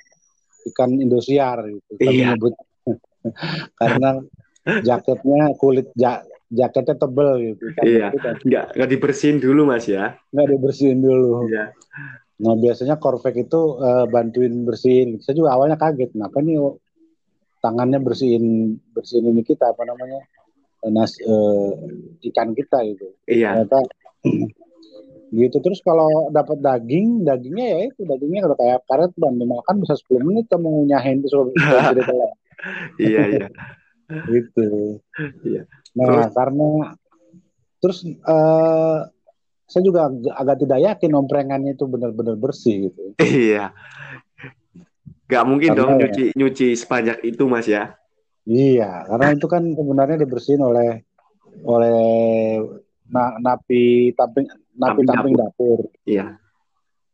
[0.67, 2.27] ikan indosiar gitu kami Iya.
[2.33, 2.53] nyebut
[3.79, 4.09] karena
[4.81, 8.07] jaketnya kulit ja- jaketnya tebel gitu ikan Iya.
[8.11, 8.35] kan
[8.75, 10.17] Nggak dibersihin dulu Mas ya?
[10.33, 11.71] nggak dibersihin dulu Iya.
[12.41, 16.81] nah biasanya korvek itu eh, bantuin bersihin saya juga awalnya kaget kenapa nih oh,
[17.61, 18.45] tangannya bersihin
[18.91, 20.25] bersihin ini kita apa namanya
[20.81, 21.69] eh, nas eh,
[22.27, 23.07] ikan kita gitu.
[23.25, 23.63] Iya.
[23.63, 23.85] ternyata
[25.31, 25.57] gitu.
[25.63, 30.27] Terus kalau dapat daging dagingnya ya itu dagingnya kalau kayak karet ban dimakan bisa 10
[30.27, 32.31] menit kamu ngunyahin itu telur.
[32.99, 33.47] Iya iya.
[34.27, 34.99] Gitu.
[35.47, 35.63] Iya.
[35.95, 36.31] nah Terus?
[36.35, 36.67] karena
[37.79, 38.99] terus eh
[39.65, 43.15] saya juga agak, agak tidak yakin omprengannya itu benar-benar bersih gitu.
[43.15, 43.71] Iya.
[45.31, 47.95] Nggak mungkin Karena dong ya- nyuci nyuci sebanyak itu mas ya
[48.43, 51.01] iya karena itu kan sebenarnya dibersihin oleh
[51.61, 51.99] oleh
[53.11, 55.79] na- napi tamping napi tamping dapur.
[56.07, 56.39] Iya.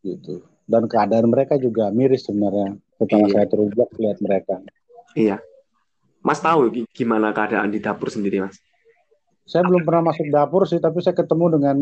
[0.06, 0.46] Gitu.
[0.68, 2.78] Dan keadaan mereka juga miris sebenarnya.
[3.00, 3.34] Setelah Iya.
[3.34, 4.56] saya terujak lihat mereka.
[5.18, 5.38] Iya.
[6.22, 8.60] Mas tahu gi- gimana keadaan di dapur sendiri mas?
[9.48, 11.78] Saya belum pernah masuk dapur sih tapi saya ketemu dengan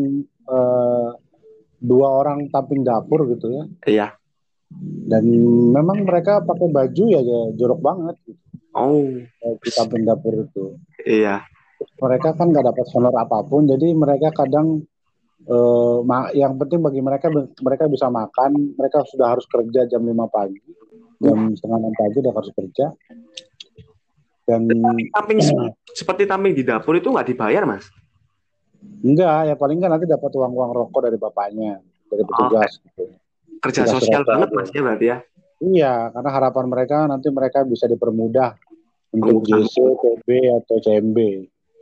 [0.46, 1.08] eh,
[1.76, 3.64] dua orang tamping dapur gitu ya.
[3.84, 4.08] Iya.
[5.06, 5.22] Dan
[5.70, 8.45] memang mereka pakai baju ya, ya jorok banget gitu,
[8.76, 9.08] oh.
[9.64, 10.76] Samping dapur itu.
[11.02, 11.44] Iya.
[12.00, 14.84] Mereka kan nggak dapat honor apa pun jadi mereka kadang
[15.44, 15.96] eh,
[16.36, 17.28] yang penting bagi mereka
[17.60, 20.60] mereka bisa makan mereka sudah harus kerja jam 5 pagi
[21.20, 22.86] jam setengah enam pagi udah harus kerja.
[24.46, 24.70] Dan
[25.10, 25.42] tamping
[25.90, 27.90] seperti tamping di dapur itu nggak dibayar mas?
[29.02, 33.04] Enggak ya paling kan nanti dapat uang uang rokok dari bapaknya dari petugas gitu.
[33.58, 35.18] kerja Tidak sosial banget mas ya berarti ya
[35.56, 38.52] Iya, karena harapan mereka nanti mereka bisa dipermudah
[39.10, 41.18] untuk Oh, JC, TB atau CMB,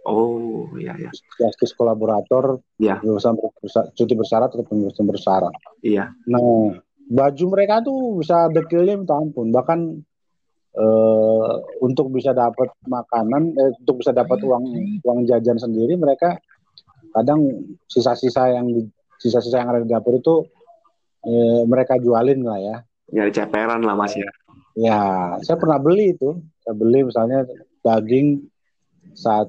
[0.06, 1.10] oh iya iya
[1.40, 3.02] justice kolaborator, Iya.
[3.02, 5.54] pembebasan bersa- cuti bersyarat atau pembebasan bersyarat.
[5.82, 9.98] iya Nah, baju mereka tuh bisa dekilnya minta ampun, bahkan
[10.74, 14.64] eh, untuk bisa dapat makanan, eh, untuk bisa dapat uang
[15.02, 16.34] uang jajan sendiri, mereka
[17.10, 17.46] kadang
[17.86, 20.42] sisa-sisa yang di- sisa-sisa yang ada di dapur itu
[21.22, 22.76] eh, mereka jualin lah ya.
[23.12, 24.28] Nyari ceperan lah mas ya
[24.74, 26.34] Ya, saya pernah beli itu.
[26.66, 27.46] Saya beli misalnya
[27.78, 28.42] daging
[29.14, 29.46] saat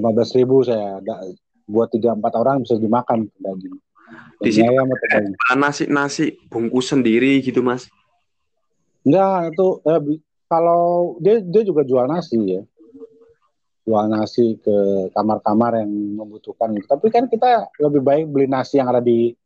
[0.00, 1.20] lima belas ribu saya da-
[1.68, 3.76] buat tiga empat orang bisa dimakan daging.
[4.40, 5.20] Di situ ayam atau
[5.60, 7.84] nasi nasi bungkus sendiri gitu mas
[9.04, 10.00] Enggak, itu eh,
[10.48, 12.62] kalau dia dia juga jual nasi ya.
[13.84, 14.76] Jual nasi ke
[15.12, 16.72] kamar-kamar yang membutuhkan.
[16.76, 16.88] gitu.
[16.88, 19.36] Tapi kan kita lebih baik beli nasi yang ada di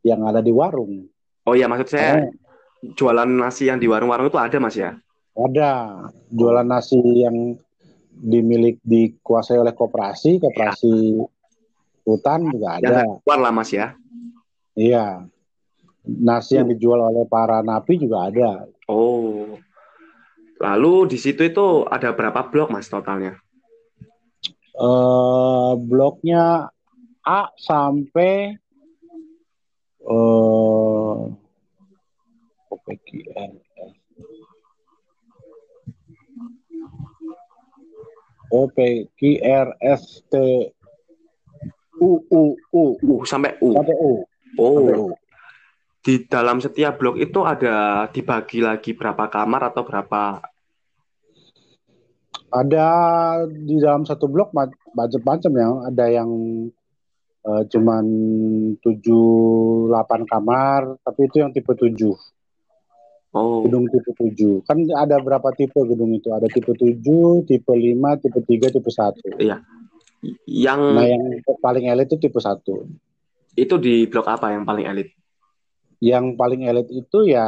[0.00, 1.04] yang ada di warung.
[1.44, 2.32] oh iya maksud saya Karena
[2.80, 4.96] jualan nasi yang di warung-warung itu ada mas ya
[5.36, 7.56] ada jualan nasi yang
[8.20, 11.16] dimilik dikuasai oleh koperasi, koperasi
[12.04, 12.88] hutan juga ada.
[12.88, 13.96] nggak keluar lah mas ya
[14.76, 15.26] Iya.
[16.06, 18.64] Nasi yang dijual oleh para napi juga ada.
[18.88, 19.60] oh
[20.60, 23.36] lalu di situ itu ada berapa blok mas totalnya
[24.80, 26.72] Eh bloknya
[27.20, 28.56] A sampai
[30.00, 31.16] eh
[32.70, 34.00] OPQRS.
[38.50, 40.34] OPQRST
[42.02, 42.42] U U
[42.74, 44.12] U uh sampai U sampai U
[44.58, 45.06] oh sampai U.
[46.00, 50.42] di dalam setiap blok itu ada dibagi lagi berapa kamar atau berapa
[52.50, 52.88] Ada
[53.46, 55.70] di dalam satu blok ma- macam-macam ya.
[55.86, 56.30] Ada yang
[57.46, 58.04] eh, cuman
[58.82, 61.94] 7 8 kamar, tapi itu yang tipe 7.
[63.34, 64.66] Oh Gedung tipe 7.
[64.66, 66.30] Kan ada berapa tipe gedung itu?
[66.34, 69.38] Ada tipe 7, tipe 5, tipe 3, tipe 1.
[70.44, 72.60] yang Nah, yang paling elit itu tipe 1.
[73.58, 75.10] itu di blok apa yang paling elit
[76.00, 77.44] Yang paling elit itu ya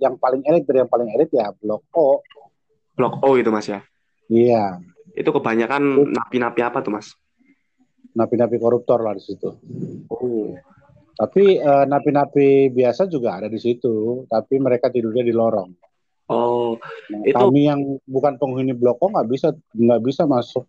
[0.00, 2.22] yang paling elit dari yang paling elit ya blok O.
[2.94, 3.82] blok O itu mas ya
[4.26, 4.82] Iya,
[5.14, 7.14] itu kebanyakan napi-napi apa tuh mas
[8.16, 9.52] napi-napi koruptor lah di situ.
[10.08, 10.56] oh
[11.16, 15.70] Tapi eh, napi-napi biasa juga ada di situ, tapi mereka tidurnya di lorong.
[16.26, 16.74] oh
[17.06, 20.66] Nah, Itu- kami yang bukan penghuni blok O nggak bisa nggak bisa masuk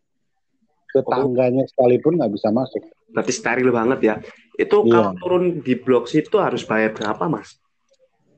[0.88, 1.10] ke Oh.
[1.10, 2.80] tangganya sekalipun nggak bisa masuk.
[3.08, 4.16] berarti steril banget ya
[4.56, 4.92] itu Iya.
[4.94, 7.56] kalau turun di blok situ harus bayar berapa mas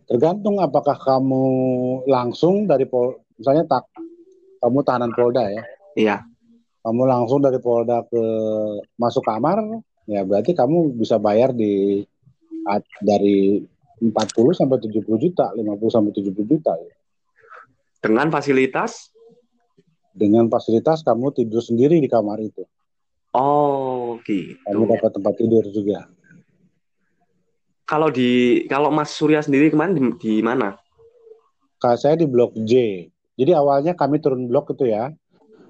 [0.05, 1.43] Tergantung apakah kamu
[2.05, 3.83] langsung dari pol, misalnya tak
[4.57, 6.17] kamu tahanan Polda ya, iya
[6.81, 8.21] kamu langsung dari Polda ke
[8.95, 9.59] masuk kamar,
[10.09, 12.01] ya berarti kamu bisa bayar di
[12.99, 13.61] dari
[13.99, 16.93] 40 sampai 70 juta, 50 sampai 70 juta ya.
[17.99, 19.11] dengan fasilitas
[20.09, 22.65] Dengan fasilitas kamu tidur sendiri di kamar itu.
[23.35, 26.09] oh gitu Kamu dapat tempat tidur juga.
[27.85, 30.77] kalau di kalau mas Surya sendiri kemarin di, di mana
[31.79, 33.07] Kalau saya di blok J.
[33.39, 35.15] Jadi awalnya kami turun blok itu ya.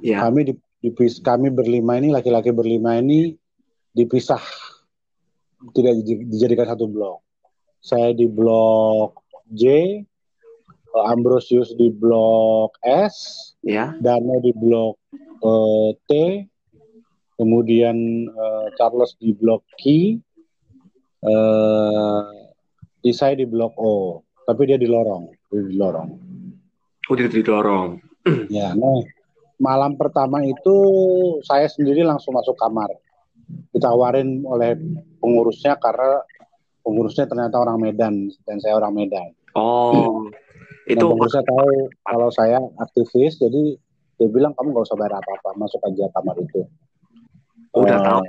[0.02, 3.38] ya Kami di, dipis- kami berlima ini laki-laki berlima ini
[4.00, 4.40] dipisah
[5.76, 7.20] tidak di- dijadikan satu blok.
[7.84, 9.20] Saya di blok
[9.52, 9.64] J,
[10.00, 13.16] eh, Ambrosius di blok S,
[13.64, 16.12] ya Dano di blok eh, T,
[17.36, 19.84] kemudian eh, Charles di blok Q,
[21.28, 26.10] eh saya di blok O, tapi dia di lorong, di lorong.
[27.10, 28.00] Oh, di, di lorong.
[28.54, 29.02] Ya, nah
[29.60, 30.76] malam pertama itu
[31.44, 32.92] saya sendiri langsung masuk kamar.
[33.70, 34.78] Ditawarin oleh
[35.18, 36.22] pengurusnya karena
[36.86, 39.34] pengurusnya ternyata orang Medan dan saya orang Medan.
[39.58, 40.26] Oh,
[40.86, 43.78] itu pengurusnya tahu kalau saya aktivis, jadi
[44.20, 46.66] dia bilang kamu gak usah bayar apa-apa, masuk aja kamar itu.
[47.74, 48.22] Udah uh, tahu.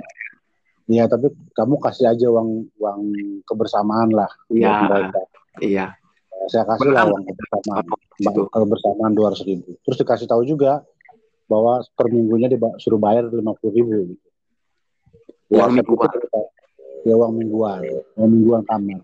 [0.91, 3.01] Iya, tapi kamu kasih aja uang uang
[3.45, 4.31] kebersamaan lah.
[4.51, 5.09] Iya.
[5.61, 5.85] Iya.
[6.49, 7.85] Saya kasih lah uang kebersamaan,
[8.17, 8.41] gitu.
[8.49, 9.77] kebersamaan dua ratus ribu.
[9.85, 10.81] Terus dikasih tahu juga
[11.45, 14.15] bahwa per minggunya disuruh bayar lima puluh ribu.
[14.15, 14.27] Gitu.
[15.51, 16.11] Ya, uang mingguan.
[17.03, 17.81] Ya uang mingguan,
[18.15, 19.03] uang mingguan kamar.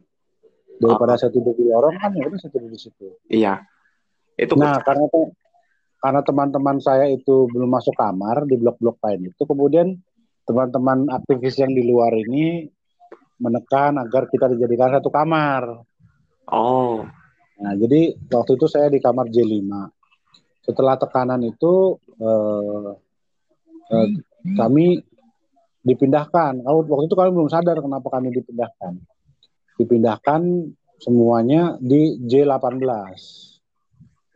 [0.77, 1.19] Daripada oh.
[1.19, 3.07] saya tidur di lorong kan ya udah saya tidur di situ.
[3.27, 3.65] Iya.
[4.37, 5.09] Itu nah karena
[5.97, 9.97] karena teman-teman saya itu belum masuk kamar di blok-blok lain itu kemudian
[10.45, 12.69] teman-teman aktivis yang di luar ini
[13.41, 15.83] menekan agar kita dijadikan satu kamar.
[16.47, 17.03] Oh.
[17.57, 19.65] Nah, jadi waktu itu saya di kamar J5.
[20.63, 22.91] Setelah tekanan itu eh,
[23.91, 24.07] eh,
[24.55, 25.01] kami
[25.87, 26.67] dipindahkan.
[26.67, 28.99] Waktu itu kami belum sadar kenapa kami dipindahkan.
[29.79, 30.41] Dipindahkan
[30.99, 32.83] semuanya di J18.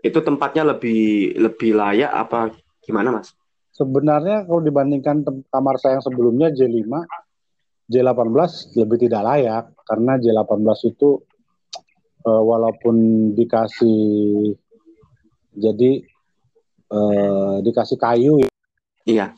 [0.02, 3.36] Itu tempatnya lebih lebih layak apa gimana, Mas?
[3.76, 6.88] Sebenarnya kalau dibandingkan kamar saya yang sebelumnya J5,
[7.92, 11.20] J18 lebih tidak layak karena J18 itu
[12.24, 12.96] uh, walaupun
[13.36, 14.56] dikasih
[15.52, 15.92] jadi
[16.88, 18.40] uh, dikasih kayu
[19.04, 19.36] iya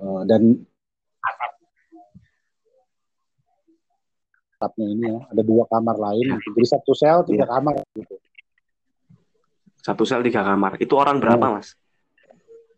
[0.00, 0.58] uh, dan
[4.56, 6.38] atapnya ini ya ada dua kamar lain ya.
[6.56, 7.60] jadi satu sel tiga ya.
[7.60, 8.16] kamar gitu
[9.84, 11.54] satu sel tiga kamar itu orang berapa hmm.
[11.60, 11.76] mas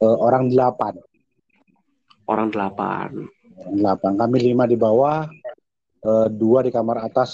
[0.03, 0.99] uh, orang delapan
[2.27, 3.09] orang delapan
[3.79, 5.31] delapan kami lima di bawah
[6.05, 7.31] uh, dua di kamar atas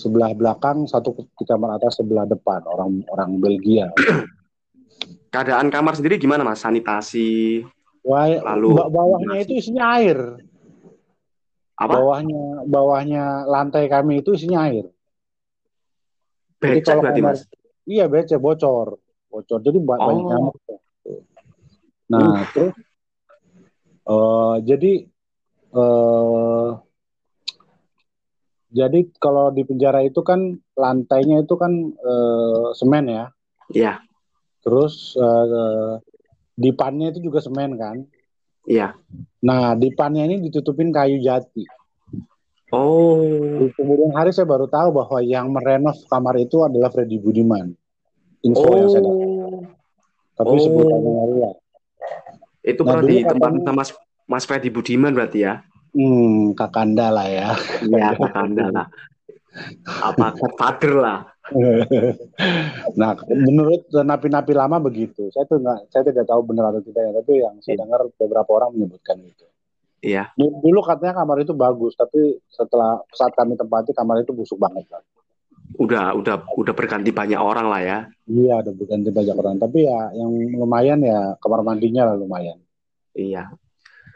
[0.00, 2.64] sebelah belakang, satu di kamar atas sebelah depan.
[2.64, 3.90] Orang orang Belgia.
[5.32, 6.64] Keadaan kamar sendiri gimana mas?
[6.64, 7.60] Sanitasi?
[8.08, 10.40] Wah, lalu bawahnya itu isinya air.
[11.76, 12.00] Apa?
[12.00, 14.88] Bawahnya bawahnya lantai kami itu isinya air.
[16.56, 17.44] Becek berarti kamar, mas?
[17.84, 18.96] Iya becek bocor,
[19.28, 19.60] bocor.
[19.60, 19.84] Jadi oh.
[19.84, 20.56] banyak nyamuk.
[22.08, 22.42] Nah uh.
[22.56, 22.74] terus
[24.08, 24.92] uh, jadi
[25.76, 26.80] uh,
[28.72, 33.24] jadi kalau di penjara itu kan lantainya itu kan uh, semen ya.
[33.68, 33.94] Iya.
[34.64, 36.00] Terus uh,
[36.58, 38.02] dipannya itu juga semen kan.
[38.66, 38.98] Iya.
[39.46, 41.62] Nah dipannya ini ditutupin kayu jati.
[42.74, 43.22] Oh.
[43.62, 47.72] Di kemudian hari saya baru tahu bahwa yang merenov kamar itu adalah Freddy Budiman.
[48.42, 48.74] Info oh.
[48.74, 49.28] yang saya dapat.
[50.36, 50.60] Tapi oh.
[50.60, 51.54] sebutannya luar.
[52.66, 53.90] Itu nah, di tempat Mas
[54.28, 55.64] Mas Freddy Budiman berarti ya?
[55.96, 57.56] Hmm, kakanda lah ya.
[57.80, 58.86] Iya, kakanda lah.
[60.04, 61.18] Apa father lah.
[63.00, 65.32] nah, menurut napi-napi lama begitu.
[65.32, 67.80] Saya tuh nggak, saya tidak tahu benar atau tidak ya, tapi yang saya iya.
[67.84, 69.46] dengar beberapa orang menyebutkan itu.
[69.98, 70.30] Iya.
[70.38, 75.02] Dulu katanya kamar itu bagus, tapi setelah saat kami tempati kamar itu busuk banget kan.
[75.76, 77.98] Udah, udah, udah berganti banyak orang lah ya.
[78.24, 79.56] Iya, udah berganti banyak orang.
[79.60, 82.56] Tapi ya yang lumayan ya kamar mandinya lah lumayan.
[83.18, 83.50] Iya,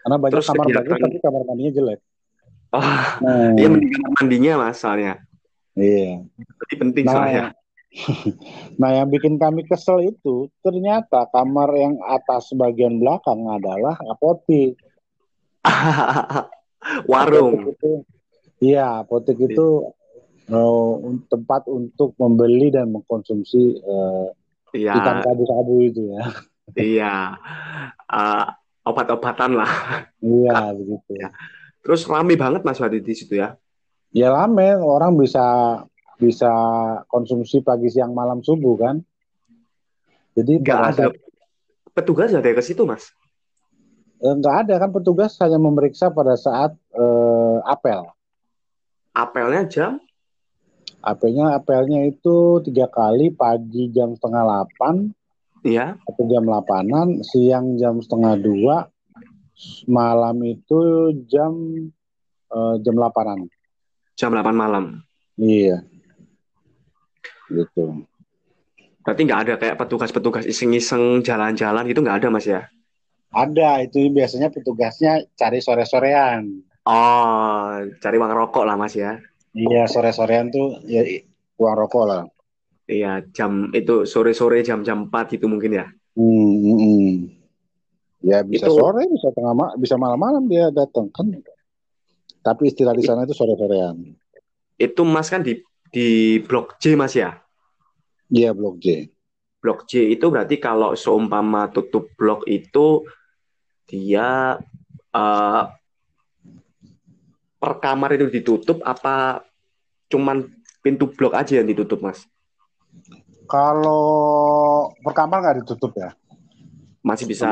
[0.02, 2.00] karena banyak Terus kamar bagus tapi kamar mandinya jelek.
[2.72, 3.52] Oh, nah.
[3.54, 5.14] iya mending kamar mandinya mas soalnya.
[5.76, 6.24] Iya.
[6.36, 7.46] Jadi penting nah, soalnya.
[8.80, 14.76] nah yang bikin kami kesel itu ternyata kamar yang atas bagian belakang adalah apotik.
[17.10, 17.76] Warung.
[18.62, 19.92] Iya, apotik itu
[20.50, 20.92] uh,
[21.28, 24.30] tempat untuk membeli dan mengkonsumsi uh,
[24.74, 24.96] iya.
[24.98, 26.22] ikan sabu-sabu itu ya.
[26.78, 27.14] iya.
[28.08, 28.46] Uh,
[28.82, 29.72] obat-obatan lah.
[30.18, 31.12] Iya begitu.
[31.18, 31.30] Ya.
[31.82, 33.58] Terus rame banget Mas Wadi di situ ya?
[34.12, 35.44] Ya rame, orang bisa
[36.20, 36.52] bisa
[37.08, 38.96] konsumsi pagi, siang, malam, subuh kan.
[40.36, 41.12] Jadi nggak ada saat,
[41.92, 43.12] petugas ada ke situ Mas?
[44.22, 48.04] Eh, nggak ada kan petugas hanya memeriksa pada saat eh, apel.
[49.12, 49.92] Apelnya jam?
[51.02, 55.10] Apelnya apelnya itu tiga kali pagi jam setengah delapan,
[55.62, 55.94] Iya.
[56.10, 58.76] Atau jam 8 siang jam setengah dua,
[59.86, 61.54] malam itu jam
[62.50, 63.46] uh, jam 8
[64.22, 65.02] Jam 8 malam.
[65.34, 65.82] Iya.
[67.50, 68.06] Gitu.
[69.02, 72.70] Berarti nggak ada kayak petugas-petugas iseng-iseng jalan-jalan gitu nggak ada mas ya?
[73.34, 76.62] Ada, itu biasanya petugasnya cari sore-sorean.
[76.86, 79.18] Oh, cari uang rokok lah mas ya?
[79.58, 81.02] Iya, sore-sorean tuh ya
[81.58, 82.22] uang rokok lah.
[82.86, 85.86] Iya, jam itu sore-sore jam-jam 4 itu mungkin ya.
[86.14, 87.12] Hmm, hmm, hmm.
[88.22, 88.78] Ya bisa itu...
[88.78, 91.26] sore, bisa tengah ma bisa malam-malam dia datang kan.
[92.42, 94.18] Tapi istilah di sana itu sore-sorean.
[94.74, 95.62] Itu Mas kan di
[95.94, 97.38] di Blok J Mas ya?
[98.26, 99.06] Iya, Blok J.
[99.62, 103.06] Blok J itu berarti kalau seumpama tutup blok itu
[103.86, 104.58] dia
[105.14, 105.64] uh,
[107.62, 109.46] per kamar itu ditutup apa
[110.10, 110.50] cuman
[110.82, 112.26] pintu blok aja yang ditutup Mas?
[113.46, 116.10] Kalau per kamar nggak ditutup ya?
[117.06, 117.46] Masih bisa.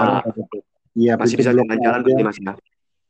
[0.98, 2.58] Iya, masih bisa jalan-jalan berarti Mas ya?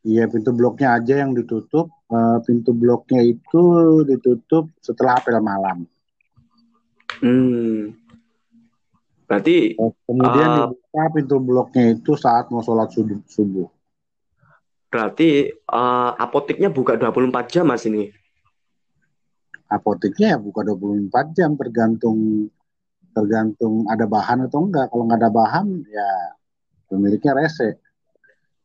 [0.01, 1.93] Iya, pintu bloknya aja yang ditutup.
[2.09, 3.63] Uh, pintu bloknya itu
[4.09, 5.85] ditutup setelah apel malam.
[7.21, 7.93] Hmm.
[9.29, 9.77] Berarti
[10.09, 12.91] kemudian uh, dibuka pintu bloknya itu saat mau sholat
[13.29, 13.69] subuh.
[14.91, 18.11] Berarti uh, apoteknya buka 24 jam Mas ini.
[19.71, 22.51] Apoteknya ya buka 24 jam tergantung
[23.15, 24.91] tergantung ada bahan atau enggak.
[24.91, 26.11] Kalau nggak ada bahan ya
[26.91, 27.79] pemiliknya rese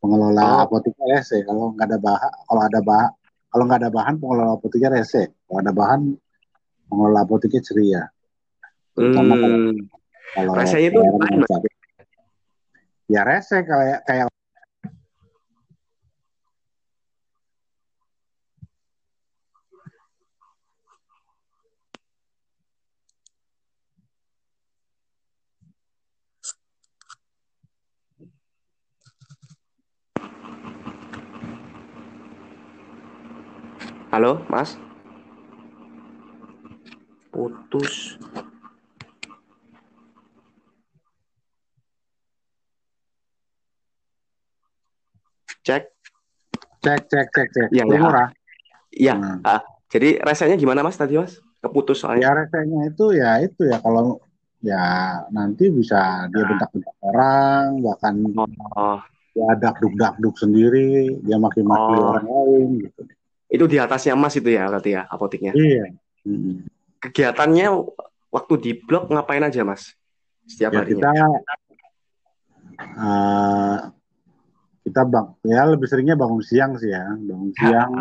[0.06, 0.58] pengelola oh.
[0.70, 1.38] apoteknya rese.
[1.46, 3.12] Kalau nggak ada bahan kalau ada bahan
[3.52, 5.24] kalau nggak ada bahan pengelola apoteknya rese.
[5.48, 6.02] Kalau ada bahan
[6.92, 8.02] pengelola apoteknya ceria.
[8.96, 9.42] Terutama hmm.
[9.42, 9.60] kalau
[10.36, 11.00] kalau rasanya itu
[13.06, 14.26] ya rese kayak kayak
[34.16, 34.80] Halo, Mas?
[37.36, 38.16] Putus.
[45.68, 45.92] Cek.
[46.80, 47.68] Cek, cek, cek, cek.
[47.76, 48.26] Iya, ya.
[48.96, 49.14] Iya.
[49.20, 49.44] Hmm.
[49.44, 49.60] Ah,
[49.92, 51.44] jadi rasanya gimana, Mas, tadi, Mas?
[51.60, 52.32] Keputus soalnya.
[52.32, 54.24] Ya, rasanya itu ya itu ya kalau
[54.64, 56.56] ya nanti bisa dia nah.
[56.56, 59.04] bentak-bentak orang, bahkan oh.
[59.36, 62.16] ya dakduk-dakduk sendiri, dia maki-maki oh.
[62.16, 63.04] orang lain gitu.
[63.56, 65.56] Itu di atasnya emas itu ya berarti ya apoteknya.
[65.56, 65.96] Iya.
[67.00, 67.68] Kegiatannya
[68.34, 69.96] waktu di blok ngapain aja mas?
[70.44, 71.00] Setiap ya, harinya?
[71.00, 71.12] Kita
[73.00, 73.78] uh,
[74.86, 77.92] kita bang ya lebih seringnya bangun siang sih ya bangun siang.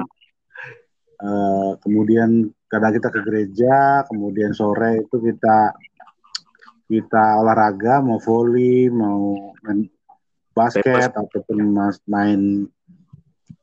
[1.24, 5.78] uh, kemudian kadang kita ke gereja, kemudian sore itu kita
[6.84, 9.88] kita olahraga mau volley mau main
[10.52, 11.72] basket ataupun
[12.04, 12.68] main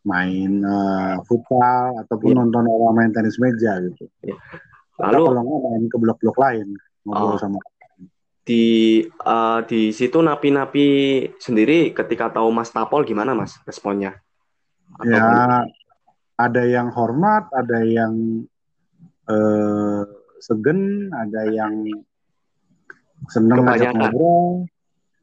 [0.01, 2.39] main uh, futsal ataupun yeah.
[2.41, 4.09] nonton orang main tenis meja gitu.
[4.25, 4.39] Yeah.
[4.97, 6.67] Lalu kalau nggak main ke blok-blok lain
[7.05, 7.39] ngobrol oh.
[7.41, 7.57] sama
[8.41, 10.87] di uh, di situ napi-napi
[11.37, 14.17] sendiri ketika tahu Mas Tapol gimana Mas responnya?
[14.97, 15.57] Atau ya gimana?
[16.41, 18.43] ada yang hormat, ada yang
[19.29, 20.03] uh,
[20.41, 21.85] segen, ada yang
[23.29, 24.65] seneng ngajak ngobrol.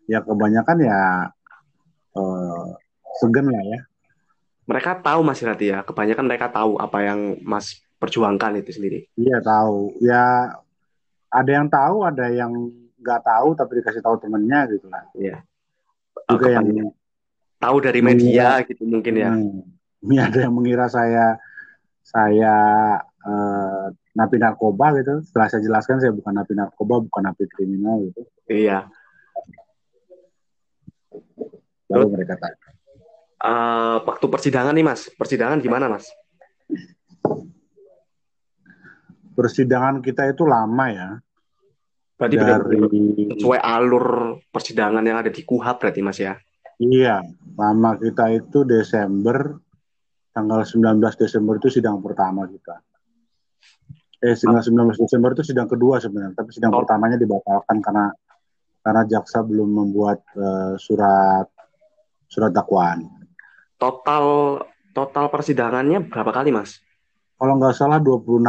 [0.09, 1.29] Ya kebanyakan ya
[2.17, 2.67] uh,
[3.21, 3.81] segen lah ya
[4.69, 5.81] mereka tahu Mas Rati ya.
[5.81, 9.09] Kebanyakan mereka tahu apa yang Mas perjuangkan itu sendiri.
[9.17, 9.97] Iya tahu.
[10.05, 10.53] Ya
[11.33, 12.53] ada yang tahu, ada yang
[13.01, 15.09] nggak tahu tapi dikasih tahu temennya gitu lah.
[15.17, 15.41] Iya.
[16.29, 16.93] Juga yang
[17.57, 19.31] tahu dari media mengira, gitu mungkin ya.
[19.33, 19.65] Hmm,
[20.05, 21.41] ini ada yang mengira saya
[22.05, 22.55] saya
[23.25, 25.25] uh, napi narkoba gitu.
[25.25, 28.21] Setelah saya jelaskan saya bukan napi narkoba, bukan napi kriminal gitu.
[28.53, 28.85] Iya.
[31.89, 32.68] Lalu mereka tanya
[33.43, 36.11] uh, waktu persidangan nih mas, persidangan gimana mas?
[39.39, 41.11] Persidangan kita itu lama ya.
[42.19, 42.79] Berarti dari
[43.39, 46.35] sesuai alur persidangan yang ada di KUHAP berarti mas ya?
[46.79, 47.23] Iya,
[47.59, 49.55] lama kita itu Desember,
[50.35, 52.83] tanggal 19 Desember itu sidang pertama kita.
[54.19, 56.83] Eh, sidang 19 Desember itu sidang kedua sebenarnya, tapi sidang oh.
[56.83, 58.11] pertamanya dibatalkan karena
[58.83, 61.47] karena jaksa belum membuat uh, surat
[62.27, 63.18] surat dakwaan.
[63.79, 64.25] Total
[64.91, 66.83] total persidangannya berapa kali, Mas?
[67.39, 68.43] Kalau nggak salah 26.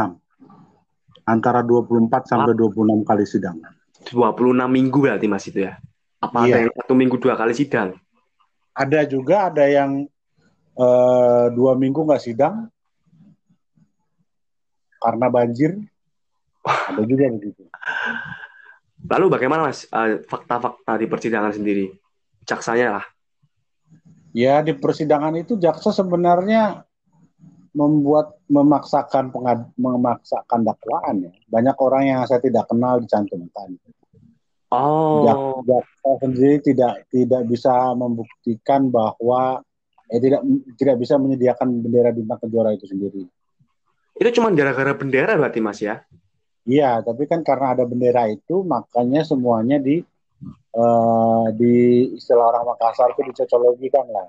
[1.22, 3.56] Antara 24 sampai 26 kali sidang.
[4.10, 5.78] 26 minggu berarti Mas itu ya?
[6.20, 6.52] Apa iya.
[6.52, 7.96] ada yang satu minggu dua kali sidang?
[8.76, 10.04] Ada juga ada yang
[10.76, 12.68] uh, dua minggu nggak sidang
[15.00, 15.80] karena banjir.
[16.60, 17.64] ada juga begitu.
[19.00, 21.88] Lalu bagaimana mas uh, fakta-fakta di persidangan sendiri?
[22.44, 23.04] Caksanya lah.
[24.30, 26.86] Ya di persidangan itu jaksa sebenarnya
[27.74, 31.32] membuat memaksakan pengad, memaksakan dakwaan ya.
[31.50, 33.78] Banyak orang yang saya tidak kenal dicantumkan.
[34.70, 35.26] Oh.
[35.66, 39.62] Jaksa sendiri tidak tidak bisa membuktikan bahwa
[40.10, 40.42] eh tidak
[40.78, 43.26] tidak bisa menyediakan bendera bintang kejora itu sendiri.
[44.18, 46.02] Itu cuma gara-gara bendera berarti Mas ya?
[46.68, 50.04] Iya, tapi kan karena ada bendera itu makanya semuanya di
[50.76, 51.74] uh, di
[52.14, 54.28] istilah orang Makassar itu dicocologikan lah.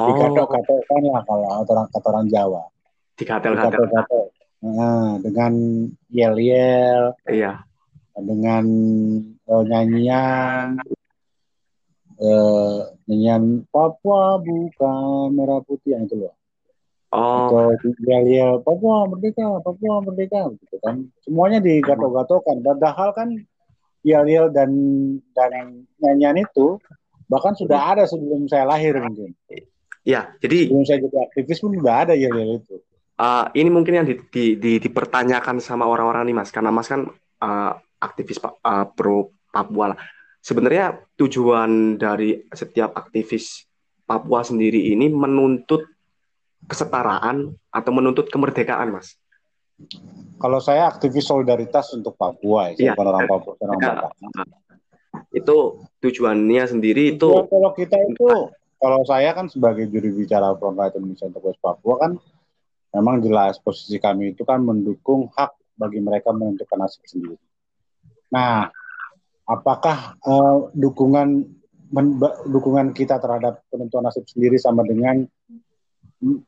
[0.00, 2.62] Oh, Dikatok-katokkan lah kalau orang kata orang Jawa.
[3.12, 4.32] digatel-gatel.
[4.62, 5.52] Nah, dengan
[6.08, 7.60] yel-yel, Iya.
[8.16, 8.64] dengan
[9.42, 10.80] eh, nyanyian,
[12.22, 16.34] eh, nyanyian Papua bukan merah putih yang itu loh.
[17.12, 21.04] Oh, Atau yel-yel Papua merdeka, Papua merdeka, gitu kan.
[21.20, 22.64] Semuanya digatok-gatokkan.
[22.64, 23.28] Padahal kan
[24.02, 24.70] yel-yel dan
[25.34, 26.78] dan nyanyian itu
[27.30, 29.32] bahkan sudah ada sebelum saya lahir mungkin.
[30.04, 30.34] ya.
[30.42, 32.76] Jadi Sebelum saya jadi aktivis pun sudah ada yel-yel itu.
[33.16, 37.06] uh, ini mungkin yang di, di- di- dipertanyakan sama orang-orang nih Mas, karena Mas kan
[37.40, 37.72] uh,
[38.02, 39.98] aktivis uh, pro Papua lah.
[40.42, 43.62] Sebenarnya tujuan dari setiap aktivis
[44.02, 45.86] Papua sendiri ini menuntut
[46.66, 49.14] kesetaraan atau menuntut kemerdekaan, Mas.
[50.42, 53.80] Kalau saya aktivis solidaritas untuk Papua, ya, saya bukan orang Papua, saya orang.
[53.80, 54.12] Batak.
[55.32, 55.56] Itu
[56.02, 58.28] tujuannya sendiri itu Ya, kalau kita itu,
[58.82, 62.12] kalau saya kan sebagai juri bicara Front Rakyat Indonesia untuk West Papua kan,
[62.92, 67.38] memang jelas posisi kami itu kan mendukung hak bagi mereka menentukan nasib sendiri.
[68.34, 68.68] Nah,
[69.46, 71.28] apakah eh, dukungan
[71.92, 72.18] men-
[72.48, 75.22] dukungan kita terhadap penentuan nasib sendiri sama dengan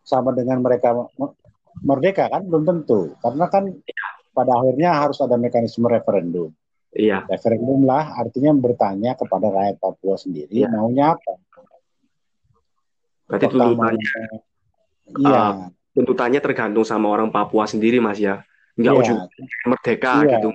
[0.03, 1.35] sama dengan mereka me-
[1.83, 3.65] merdeka kan belum tentu karena kan
[4.35, 6.51] pada akhirnya harus ada mekanisme referendum
[6.95, 10.71] iya, referendum lah artinya bertanya kepada rakyat Papua sendiri Iya.
[10.71, 11.33] maunya apa
[13.25, 14.13] berarti tuntutannya
[15.19, 15.43] iya
[15.95, 18.43] tuntutannya tergantung sama orang Papua sendiri, Mas ya.
[18.75, 19.01] Enggak Iya.
[19.01, 19.19] ujung
[19.71, 20.31] merdeka Iya.
[20.39, 20.51] gitu.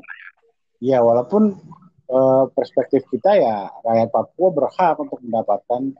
[0.83, 1.55] iya walaupun
[2.09, 5.93] eh, perspektif kita ya rakyat Papua berhak untuk mendapatkan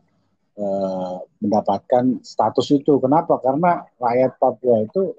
[0.60, 2.99] eh, mendapatkan status itu.
[2.99, 3.39] Kenapa?
[3.39, 5.16] Karena rakyat Papua itu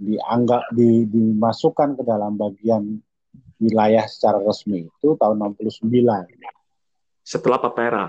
[0.00, 2.96] dianggap di, dimasukkan ke dalam bagian
[3.60, 5.84] wilayah secara resmi itu tahun 69
[7.20, 8.06] setelah Papera.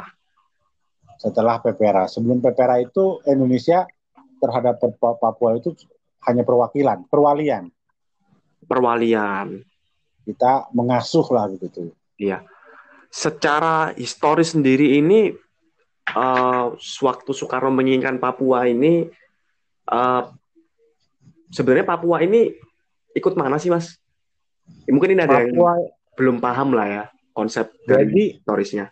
[1.19, 3.85] setelah PPRA sebelum PPRA itu Indonesia
[4.39, 5.75] terhadap Papua itu
[6.25, 7.69] hanya perwakilan perwalian
[8.65, 9.67] Perwalian.
[10.23, 12.45] kita mengasuh lah gitu Iya.
[13.09, 15.33] Secara historis sendiri ini
[16.13, 19.09] eh, sewaktu Soekarno menginginkan Papua ini
[19.91, 20.23] eh,
[21.51, 22.55] sebenarnya Papua ini
[23.11, 23.99] ikut mana sih, Mas?
[24.87, 25.73] Mungkin ini ada yang Papua
[26.15, 28.91] belum paham lah ya konsep dari historisnya.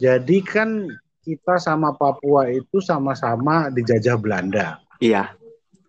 [0.00, 0.88] Jadi kan
[1.22, 5.36] kita sama Papua itu sama-sama dijajah Belanda, Iya,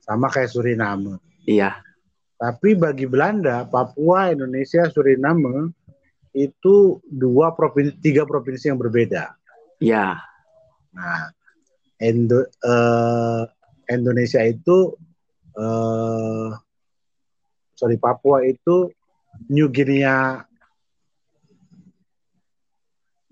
[0.04, 1.18] sama kayak Suriname.
[1.48, 1.82] iya,
[2.38, 5.72] Tapi bagi Belanda, Papua, Indonesia, Suriname
[6.36, 9.34] itu dua provinsi, tiga provinsi yang berbeda.
[9.80, 10.20] iya,
[10.94, 11.32] Nah,
[11.98, 13.42] Indo- eh,
[13.96, 14.98] Indonesia itu,
[15.56, 16.50] eh,
[17.74, 18.90] sorry Papua itu
[19.50, 20.46] New Guinea,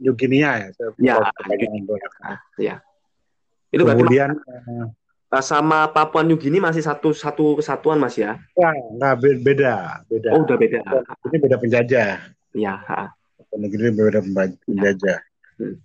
[0.01, 0.67] New Guinea ya.
[0.73, 2.37] saya Ya, doang.
[2.57, 2.75] iya.
[3.71, 4.33] Itu Kemudian
[5.31, 8.41] eh, sama Papua New Guinea masih satu satu kesatuan, Mas ya?
[8.57, 10.29] Enggak be- beda, beda.
[10.33, 10.81] Oh, udah beda.
[11.29, 12.11] Ini beda penjajah.
[12.51, 13.09] Iya, ah,
[13.55, 15.19] Negeri beda pemba- penjajah.
[15.55, 15.75] Hmm.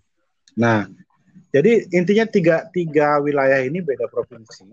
[0.57, 0.89] Nah,
[1.57, 4.69] jadi intinya tiga tiga wilayah ini beda provinsi,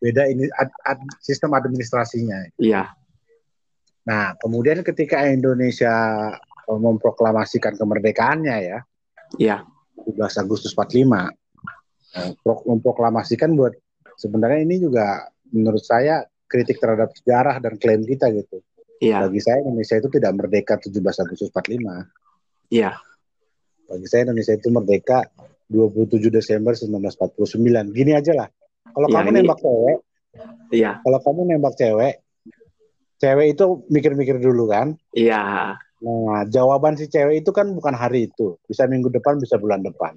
[0.00, 2.48] beda ini ad- ad- sistem administrasinya.
[2.56, 2.88] iya,
[4.08, 5.92] Nah, kemudian ketika Indonesia
[6.64, 8.78] memproklamasikan kemerdekaannya ya,
[9.36, 9.56] iya,
[10.08, 11.28] 17 Agustus 45,
[12.16, 13.76] eh, pro- memproklamasikan buat
[14.16, 18.64] sebenarnya ini juga menurut saya kritik terhadap sejarah dan klaim kita gitu.
[19.04, 22.08] iya, Bagi saya Indonesia itu tidak merdeka 17 Agustus 45.
[22.72, 22.96] iya,
[23.84, 25.28] Bagi saya Indonesia itu merdeka
[25.68, 27.92] 27 Desember 1949.
[27.92, 28.48] Gini aja lah.
[28.88, 29.96] Kalau Ya, kamu ini- nembak cewek,
[30.72, 32.14] iya, kalau kamu nembak cewek,
[33.18, 34.96] cewek itu mikir-mikir dulu kan.
[35.12, 39.82] iya, Nah, jawaban si cewek itu kan bukan hari itu, bisa minggu depan, bisa bulan
[39.82, 40.14] depan.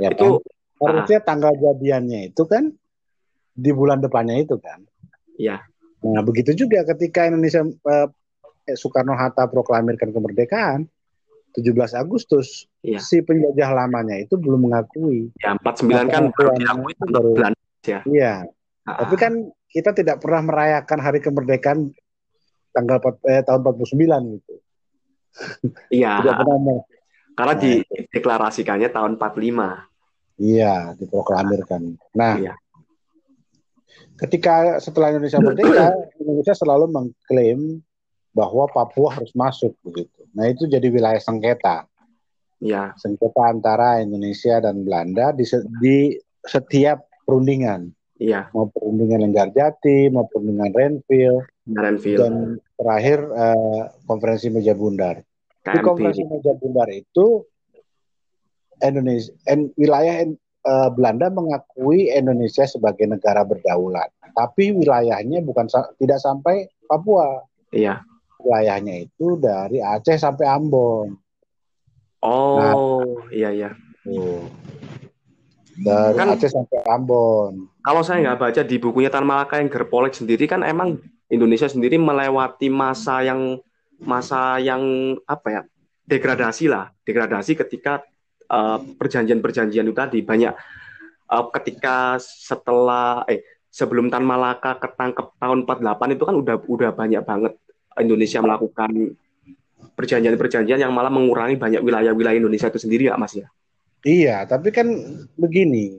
[0.00, 0.88] Ya itu kan?
[0.88, 2.72] Harusnya tanggal jadiannya itu kan
[3.52, 4.80] di bulan depannya itu kan.
[5.36, 5.60] Iya.
[6.00, 8.08] Nah, begitu juga ketika Indonesia eh,
[8.72, 10.88] Soekarno Hatta proklamirkan kemerdekaan
[11.52, 13.00] 17 Agustus, Iya.
[13.00, 15.32] si penjajah lamanya itu belum mengakui.
[15.40, 18.00] ya 49 kan baru diakui itu baru- Belanda ya.
[18.04, 18.34] Iya,
[18.84, 19.32] Ah, tapi kan
[19.68, 21.92] kita tidak pernah merayakan hari kemerdekaan
[22.70, 24.54] tanggal empat- eh, tahun 49 gitu.
[25.92, 26.56] iya, Tidak pernah
[27.38, 29.86] karena Nah, dideklarasikannya tahun 45.
[30.38, 31.82] Iya, diproklamirkan.
[32.14, 32.54] Nah, Iya.
[34.16, 37.60] ketika setelah Indonesia merdeka, Indonesia selalu mengklaim
[38.38, 40.22] bahwa Papua harus masuk begitu.
[40.30, 41.90] Nah itu jadi wilayah sengketa.
[42.62, 42.94] Ya.
[42.94, 45.42] Sengketa antara Indonesia dan Belanda di,
[45.82, 46.14] di
[46.46, 47.90] setiap perundingan.
[48.22, 48.50] Iya.
[48.54, 52.18] Mau perundingan Lenggarjati, mau perundingan Renville, Renville.
[52.18, 52.34] dan
[52.78, 55.22] terakhir uh, konferensi meja bundar.
[55.62, 57.42] Di konferensi meja bundar itu
[58.82, 60.26] Indonesia, en, wilayah
[60.66, 67.42] uh, Belanda mengakui Indonesia sebagai negara berdaulat, tapi wilayahnya bukan tidak sampai Papua.
[67.70, 68.02] Iya.
[68.38, 71.18] Wilayahnya itu dari Aceh sampai Ambon.
[72.22, 72.74] Oh, nah,
[73.34, 73.70] iya iya.
[74.06, 74.46] Tuh.
[75.78, 77.66] Dari kan, Aceh sampai Ambon.
[77.82, 82.00] Kalau saya nggak baca di bukunya Tan Malaka yang Gerpolek sendiri kan emang Indonesia sendiri
[82.00, 83.60] melewati masa yang
[83.98, 85.62] masa yang apa ya
[86.06, 88.00] degradasi lah degradasi ketika
[88.48, 90.54] uh, perjanjian-perjanjian itu tadi banyak
[91.28, 97.22] uh, ketika setelah eh sebelum Tan Malaka ketangkep tahun 48 itu kan udah udah banyak
[97.22, 97.52] banget
[98.00, 98.90] Indonesia melakukan
[99.98, 103.50] perjanjian-perjanjian yang malah mengurangi banyak wilayah-wilayah Indonesia itu sendiri ya Mas ya.
[104.06, 104.86] Iya, tapi kan
[105.34, 105.98] begini,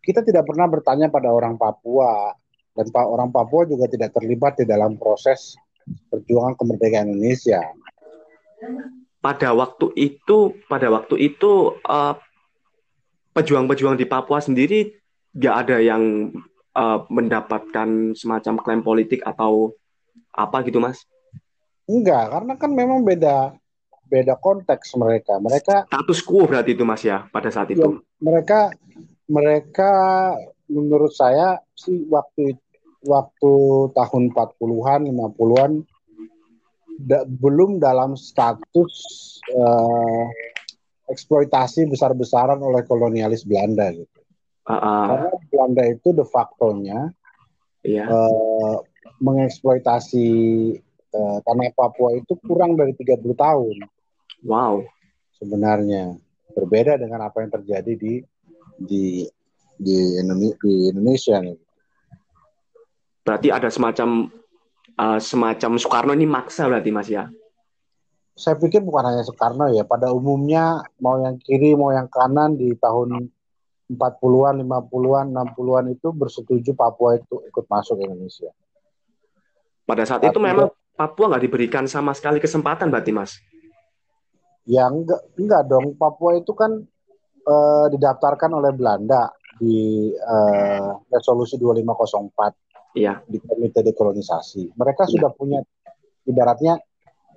[0.00, 2.32] kita tidak pernah bertanya pada orang Papua
[2.72, 5.52] dan orang Papua juga tidak terlibat di dalam proses
[6.08, 7.60] perjuangan kemerdekaan Indonesia.
[9.20, 12.16] Pada waktu itu, pada waktu itu uh,
[13.36, 14.96] pejuang-pejuang di Papua sendiri
[15.36, 16.32] nggak ada yang
[16.72, 19.76] uh, mendapatkan semacam klaim politik atau
[20.34, 21.04] apa gitu, Mas?
[21.90, 23.54] Enggak, karena kan memang beda
[24.10, 25.38] beda konteks mereka.
[25.38, 27.82] Mereka status quo berarti itu Mas ya pada saat itu.
[27.82, 28.74] Ya, mereka
[29.30, 29.90] mereka
[30.66, 32.58] menurut saya sih waktu
[33.06, 33.52] waktu
[33.96, 35.72] tahun 40-an, 50-an
[37.00, 38.94] da, belum dalam status
[39.54, 40.26] uh,
[41.08, 44.20] eksploitasi besar-besaran oleh kolonialis Belanda gitu.
[44.68, 45.06] Uh -uh.
[45.08, 47.10] Karena Belanda itu de facto-nya
[47.82, 48.04] yeah.
[48.04, 48.12] Iya.
[48.12, 48.76] uh,
[49.20, 50.28] mengeksploitasi
[51.14, 53.76] uh, tanah Papua itu kurang dari 30 tahun.
[54.44, 54.84] Wow.
[55.40, 56.16] Sebenarnya
[56.52, 58.20] berbeda dengan apa yang terjadi di
[58.80, 59.24] di
[59.80, 59.96] di,
[60.92, 61.56] Indonesia nih.
[63.24, 64.28] Berarti ada semacam
[65.00, 67.28] uh, semacam Soekarno ini maksa berarti Mas ya?
[68.36, 72.72] Saya pikir bukan hanya Soekarno ya, pada umumnya mau yang kiri mau yang kanan di
[72.76, 73.28] tahun
[73.90, 78.54] 40-an, 50-an, 60-an itu bersetuju Papua itu ikut masuk Indonesia.
[79.90, 83.40] Pada saat Tapi, itu memang Papua nggak diberikan sama sekali kesempatan berarti Mas?
[84.68, 85.96] Ya enggak, enggak dong.
[85.98, 86.76] Papua itu kan
[87.48, 93.18] uh, didaftarkan oleh Belanda di uh, resolusi 2504 iya.
[93.24, 94.76] di Komite Dekolonisasi.
[94.76, 95.10] Mereka iya.
[95.10, 95.58] sudah punya
[96.28, 96.78] ibaratnya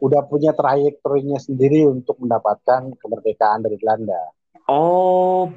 [0.04, 4.20] udah punya trayektorinya sendiri untuk mendapatkan kemerdekaan dari Belanda.
[4.68, 5.48] Oh,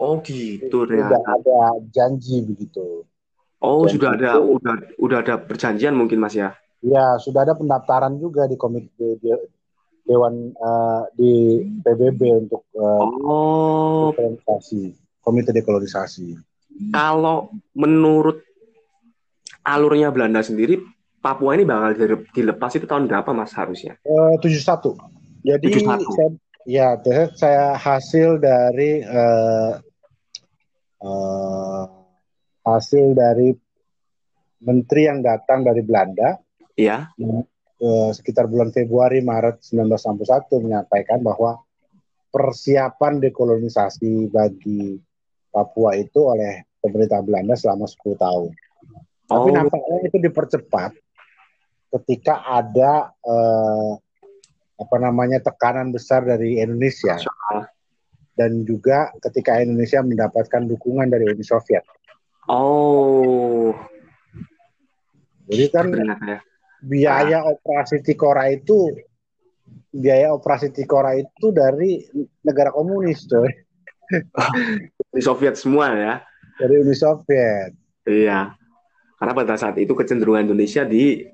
[0.00, 1.06] oh gitu ya.
[1.06, 1.60] Sudah ada
[1.92, 3.04] janji begitu.
[3.60, 6.52] Oh, janji sudah ada itu, udah udah ada perjanjian mungkin Mas ya?
[6.84, 9.16] Ya, sudah ada pendaftaran juga di komite
[10.06, 14.06] dewan uh, di PBB untuk uh, oh.
[14.12, 14.94] dekolonisasi,
[15.24, 16.36] komite dekolonisasi.
[16.92, 18.44] Kalau menurut
[19.64, 20.78] alurnya Belanda sendiri,
[21.18, 23.98] Papua ini bakal dilepas itu tahun berapa mas harusnya?
[24.06, 24.94] Uh, 71.
[25.42, 26.06] Jadi 71.
[26.14, 26.30] Saya,
[26.68, 26.88] ya,
[27.34, 29.82] saya hasil dari uh,
[31.02, 31.84] uh,
[32.66, 33.54] hasil dari
[34.66, 36.34] menteri yang datang dari Belanda.
[36.74, 37.08] Iya
[37.80, 41.60] eh, sekitar bulan Februari Maret 1961 menyampaikan bahwa
[42.32, 45.00] persiapan dekolonisasi bagi
[45.48, 48.50] Papua itu oleh pemerintah Belanda selama 10 tahun.
[48.52, 49.32] Oh.
[49.32, 50.92] Tapi nampaknya itu dipercepat
[51.96, 53.92] ketika ada eh,
[54.76, 57.16] apa namanya tekanan besar dari Indonesia
[58.36, 61.88] dan juga ketika Indonesia mendapatkan dukungan dari Uni Soviet.
[62.46, 63.74] Oh.
[65.46, 66.42] Jadi kan ya
[66.86, 67.50] biaya nah.
[67.56, 68.94] operasi Tikora itu
[69.90, 72.04] biaya operasi Tikora itu dari
[72.44, 73.50] negara komunis coy.
[75.12, 76.14] Uni Soviet semua ya.
[76.60, 77.74] Dari Uni Soviet.
[78.06, 78.54] Iya.
[79.16, 81.26] Karena pada saat itu kecenderungan Indonesia di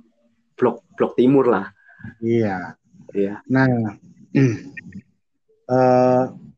[0.57, 1.67] blok blok timur lah.
[2.23, 2.79] Iya.
[3.13, 3.43] Iya.
[3.51, 3.69] Nah,
[5.69, 6.25] uh,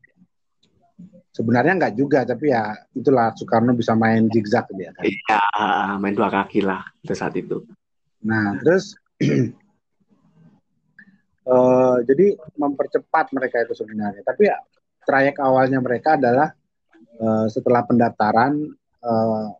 [1.35, 4.95] sebenarnya nggak juga, tapi ya itulah Soekarno bisa main zigzag dia.
[4.95, 5.03] Kan?
[5.03, 5.43] Iya,
[5.99, 7.59] main dua kaki lah pada saat itu.
[8.23, 8.95] Nah, terus
[11.43, 14.23] uh, jadi mempercepat mereka itu sebenarnya.
[14.23, 14.55] Tapi ya
[15.03, 16.55] trayek awalnya mereka adalah
[17.19, 18.71] uh, setelah pendaftaran
[19.03, 19.51] uh,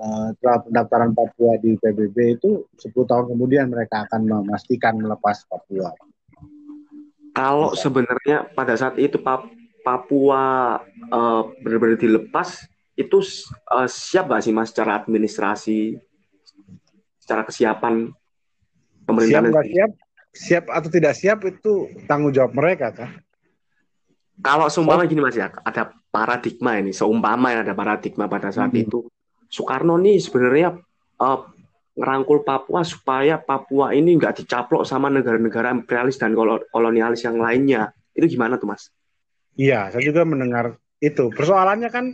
[0.00, 5.92] uh, setelah pendaftaran Papua di PBB itu 10 tahun kemudian mereka akan memastikan melepas Papua.
[7.30, 9.20] Kalau sebenarnya pada saat itu
[9.80, 10.78] Papua
[11.10, 13.18] uh, benar-benar dilepas itu
[13.72, 15.96] uh, siap nggak sih mas secara administrasi,
[17.20, 18.12] secara kesiapan
[19.08, 19.48] pemerintahan?
[19.48, 19.90] Siap nggak siap,
[20.30, 23.10] siap atau tidak siap itu tanggung jawab mereka kan?
[24.40, 28.82] Kalau seumpama gini mas ya, ada paradigma ini, seumpama yang ada paradigma pada saat hmm.
[28.88, 29.04] itu,
[29.52, 30.80] Soekarno nih sebenarnya
[31.20, 31.40] uh,
[31.96, 36.32] ngerangkul Papua supaya Papua ini nggak dicaplok sama negara-negara imperialis dan
[36.72, 37.92] kolonialis yang lainnya.
[38.16, 38.88] Itu gimana tuh mas?
[39.58, 41.32] Iya, saya juga mendengar itu.
[41.32, 42.06] Persoalannya kan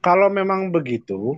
[0.00, 1.36] kalau memang begitu,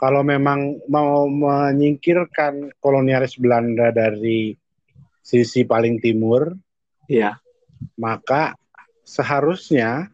[0.00, 4.56] kalau memang mau menyingkirkan kolonialis Belanda dari
[5.20, 6.56] sisi paling timur,
[7.04, 7.36] ya,
[8.00, 8.56] maka
[9.04, 10.08] seharusnya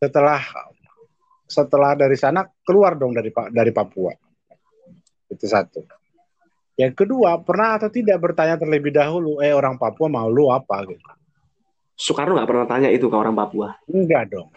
[0.00, 0.40] setelah
[1.44, 4.16] setelah dari sana keluar dong dari dari Papua.
[5.28, 5.84] Itu satu.
[6.80, 11.04] Yang kedua, pernah atau tidak bertanya terlebih dahulu, eh orang Papua mau lu apa gitu.
[12.02, 13.78] Soekarno nggak pernah tanya itu ke orang Papua.
[13.86, 14.50] Enggak dong.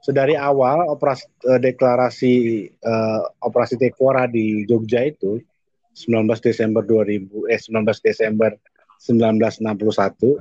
[0.00, 2.34] Sedari awal operasi uh, deklarasi
[2.80, 5.36] uh, operasi Tekora di Jogja itu
[5.92, 8.56] 19 Desember 2000 eh 19 Desember
[8.96, 10.40] 1961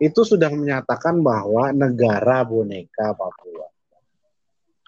[0.00, 3.68] itu sudah menyatakan bahwa negara boneka Papua.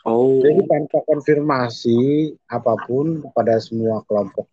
[0.08, 0.40] Oh.
[0.40, 4.48] Jadi tanpa konfirmasi apa pun kepada semua kelompok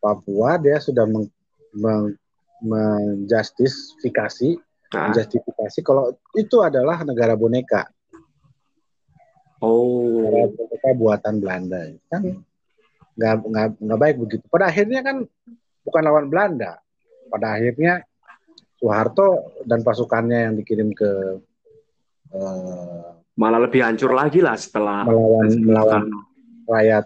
[0.00, 1.28] Papua, dia sudah meng,
[1.76, 2.16] meng,
[2.64, 4.56] menjustifikasi,
[4.90, 5.10] nah.
[5.10, 7.86] menjustifikasi kalau itu adalah negara boneka.
[9.62, 10.26] Oh.
[10.26, 11.80] Negara boneka buatan Belanda.
[12.10, 12.22] Kan
[13.14, 14.44] nggak nggak nggak baik begitu.
[14.50, 15.16] Pada akhirnya kan
[15.86, 16.80] bukan lawan Belanda.
[17.30, 18.02] Pada akhirnya
[18.80, 21.10] Soeharto dan pasukannya yang dikirim ke
[22.32, 23.04] uh,
[23.36, 26.02] malah lebih hancur lagi lah setelah melawan melawan
[26.64, 27.04] rakyat.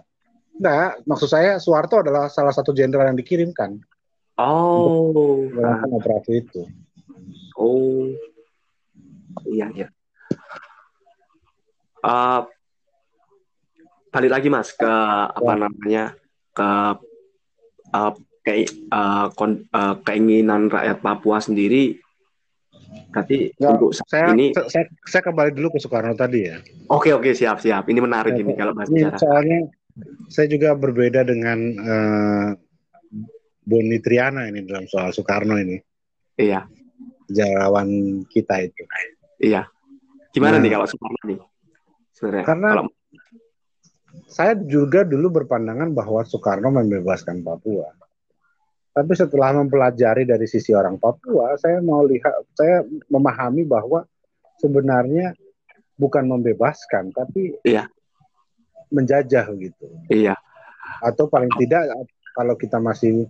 [0.55, 3.75] Enggak, maksud saya Soeharto adalah salah satu jenderal yang dikirimkan.
[4.39, 5.11] Oh,
[5.51, 5.99] melakukan nah.
[5.99, 6.63] operasi itu.
[7.55, 8.11] Oh,
[9.47, 9.87] iya iya.
[12.05, 12.45] Uh,
[14.13, 14.93] balik lagi mas ke
[15.35, 16.13] apa namanya
[16.55, 16.69] ke
[17.91, 18.11] uh,
[18.45, 21.97] kayak uh, kon, uh, keinginan rakyat Papua sendiri
[23.11, 26.59] Tapi ya, untuk saat saya, ini saya, saya kembali dulu ke Soekarno tadi ya.
[26.91, 27.87] Oke oke siap siap.
[27.87, 29.59] Ini menarik ya, ini kalau bahas ini Soalnya
[30.27, 32.49] saya juga berbeda dengan uh,
[33.65, 35.79] Boni Triana ini dalam soal Soekarno ini.
[36.39, 36.67] Iya.
[37.29, 37.89] Sejarawan
[38.29, 38.83] kita itu.
[39.41, 39.67] Iya.
[40.31, 41.39] Gimana nah, nih kalau Soekarno nih?
[42.15, 42.45] Sebenarnya.
[42.45, 42.83] Karena kalau...
[44.27, 47.87] saya juga dulu berpandangan bahwa Soekarno membebaskan Papua.
[48.95, 52.79] Tapi setelah mempelajari dari sisi orang Papua, saya mau lihat, saya
[53.11, 54.07] memahami bahwa
[54.55, 55.35] sebenarnya
[55.99, 57.91] bukan membebaskan, tapi iya.
[58.91, 59.87] menjajah gitu.
[60.07, 60.39] Iya.
[61.03, 61.91] Atau paling tidak
[62.35, 63.27] kalau kita masih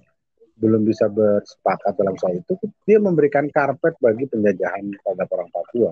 [0.55, 2.55] belum bisa bersepakat dalam soal itu,
[2.87, 5.91] dia memberikan karpet bagi penjajahan terhadap orang Papua.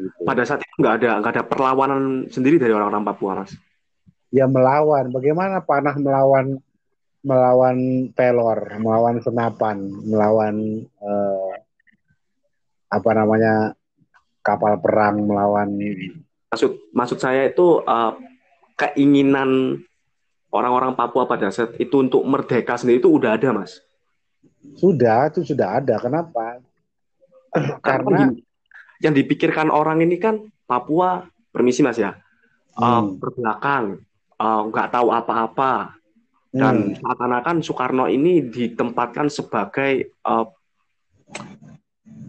[0.00, 0.24] Gitu.
[0.24, 3.52] Pada saat itu nggak ada nggak ada perlawanan sendiri dari orang-orang Papua, mas?
[4.32, 5.12] Ya melawan.
[5.12, 6.56] Bagaimana panah melawan
[7.20, 9.76] melawan pelor, melawan senapan,
[10.08, 11.52] melawan uh,
[12.88, 13.76] apa namanya
[14.40, 15.76] kapal perang, melawan.
[16.48, 18.16] Maksud maksud saya itu uh,
[18.80, 19.82] keinginan
[20.50, 23.82] orang-orang Papua pada saat itu untuk merdeka sendiri itu udah ada, mas.
[24.76, 25.96] Sudah, itu sudah ada.
[25.98, 26.60] Kenapa?
[27.80, 28.30] Karena
[29.00, 32.14] yang dipikirkan orang ini kan Papua, permisi mas ya,
[32.78, 32.82] hmm.
[32.82, 33.98] uh, berbelakang,
[34.38, 35.98] nggak uh, tahu apa-apa,
[36.50, 36.94] dan hmm.
[36.98, 40.46] seakan-akan Soekarno ini ditempatkan sebagai uh,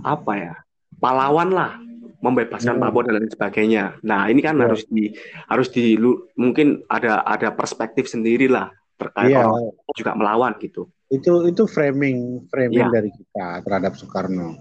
[0.02, 0.54] apa ya
[0.98, 1.78] pahlawan lah
[2.22, 2.84] membebaskan hmm.
[2.86, 3.98] Papua dan lain sebagainya.
[4.06, 4.64] Nah ini kan yeah.
[4.70, 5.12] harus di
[5.50, 5.98] harus di
[6.38, 9.50] mungkin ada ada perspektif sendiri lah terkait yeah.
[9.50, 10.86] orang juga melawan gitu.
[11.10, 12.94] Itu itu framing framing yeah.
[12.94, 14.56] dari kita terhadap Soekarno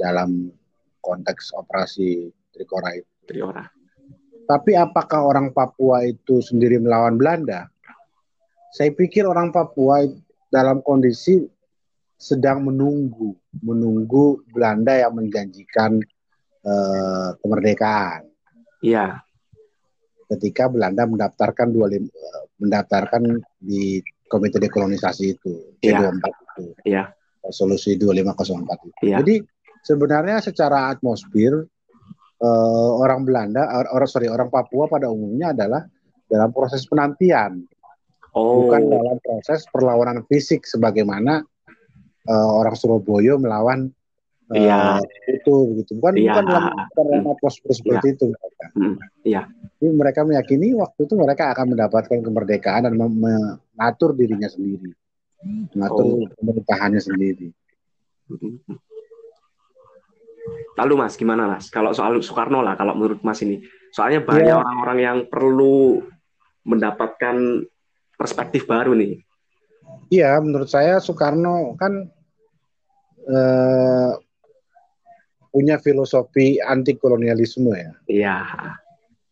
[0.00, 0.48] dalam
[1.04, 3.08] konteks operasi Trikora itu.
[3.28, 3.64] Trikora.
[4.44, 7.68] Tapi apakah orang Papua itu sendiri melawan Belanda?
[8.72, 10.04] Saya pikir orang Papua
[10.52, 11.40] dalam kondisi
[12.20, 16.00] sedang menunggu, menunggu Belanda yang menjanjikan
[16.64, 18.28] uh, kemerdekaan.
[18.84, 19.20] Iya.
[20.28, 21.92] Ketika Belanda mendaftarkan dua
[22.58, 26.10] mendaftarkan di Komite Dekolonisasi itu, Iya.
[26.10, 26.64] C24 itu.
[26.88, 27.04] Iya.
[27.44, 29.02] Resolusi 2504 itu.
[29.04, 29.16] Iya.
[29.20, 29.34] Jadi
[29.84, 31.68] sebenarnya secara atmosfer
[32.40, 35.84] uh, orang Belanda, orang sorry orang Papua pada umumnya adalah
[36.24, 37.68] dalam proses penantian
[38.34, 38.66] oh.
[38.66, 41.44] bukan dalam proses perlawanan fisik sebagaimana
[42.28, 43.88] uh, orang Surabaya melawan
[44.50, 45.00] uh, iya.
[45.30, 46.36] itu begitu bukan iya.
[46.36, 48.14] bukan dalam dalam atmosfer seperti iya.
[48.16, 48.66] itu mereka.
[48.74, 48.94] Hmm.
[49.24, 49.42] Iya.
[49.80, 54.92] Jadi mereka meyakini waktu itu mereka akan mendapatkan kemerdekaan dan mengatur dirinya sendiri,
[55.72, 56.28] mengatur oh.
[56.40, 57.48] pemerintahannya sendiri.
[60.74, 61.70] Lalu Mas, gimana Mas?
[61.72, 63.62] Kalau soal Soekarno lah, kalau menurut Mas ini,
[63.94, 64.60] soalnya banyak Ya.
[64.60, 66.02] orang-orang yang perlu
[66.66, 67.64] mendapatkan
[68.18, 69.22] perspektif baru nih.
[70.12, 72.08] Iya, menurut saya Soekarno kan
[73.24, 74.12] eh,
[75.54, 77.92] punya filosofi anti kolonialisme ya.
[78.10, 78.36] Iya,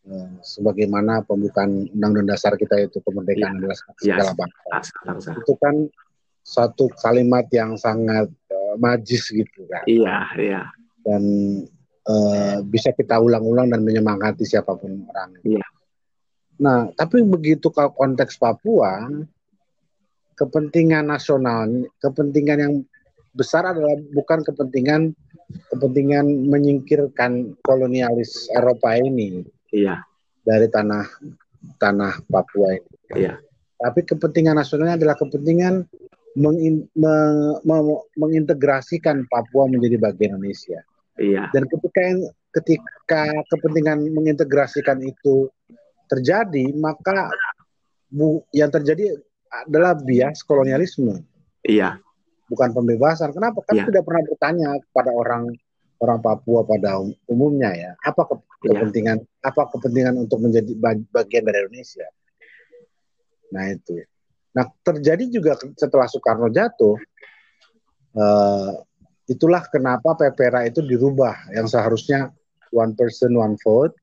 [0.03, 3.95] Eh, sebagaimana pembukaan Undang-Undang Dasar kita itu kemerdekaan adalah Iya.
[4.03, 4.63] segala bangsa.
[4.67, 5.31] bangsa, bangsa.
[5.39, 5.75] Itu kan
[6.43, 9.87] satu kalimat yang sangat eh, majis gitu kan.
[9.87, 10.63] Iya, iya,
[11.07, 11.23] Dan
[12.03, 15.39] eh, bisa kita ulang-ulang dan menyemangati siapa pun orang.
[15.47, 15.63] Iya.
[16.59, 19.07] Nah, tapi begitu kalau konteks Papua,
[20.35, 21.71] kepentingan nasional,
[22.03, 22.75] kepentingan yang
[23.33, 25.17] besar adalah bukan kepentingan
[25.69, 29.45] kepentingan menyingkirkan kolonialis Eropa ini.
[29.73, 30.05] Iya,
[30.45, 31.05] dari tanah
[31.81, 32.91] tanah Papua ini.
[33.17, 33.41] iya,
[33.81, 35.85] Tapi kepentingan nasionalnya adalah kepentingan
[36.37, 40.81] mengin- me- me- mengintegrasikan Papua menjadi bagian Indonesia.
[41.17, 42.03] iya, Dan ketika
[42.53, 45.49] ketika kepentingan mengintegrasikan itu
[46.09, 47.33] terjadi, maka
[48.13, 49.17] bu, yang terjadi
[49.49, 51.25] adalah bias kolonialisme,
[51.65, 51.97] iya,
[52.53, 53.33] bukan pembebasan.
[53.33, 53.65] Kenapa?
[53.65, 53.85] Kan Iya.
[53.89, 55.49] tidak pernah bertanya kepada orang
[56.03, 58.77] orang Papua pada um- umumnya ya, apa ke- Iya.
[58.77, 62.05] kepentingan apa kepentingan untuk menjadi bag- bagian dari Indonesia.
[63.57, 64.03] Nah itu.
[64.53, 66.99] Nah terjadi juga setelah Soekarno jatuh,
[68.19, 68.73] eh,
[69.31, 72.29] itulah kenapa PPRA itu dirubah yang seharusnya
[72.75, 73.95] one person one vote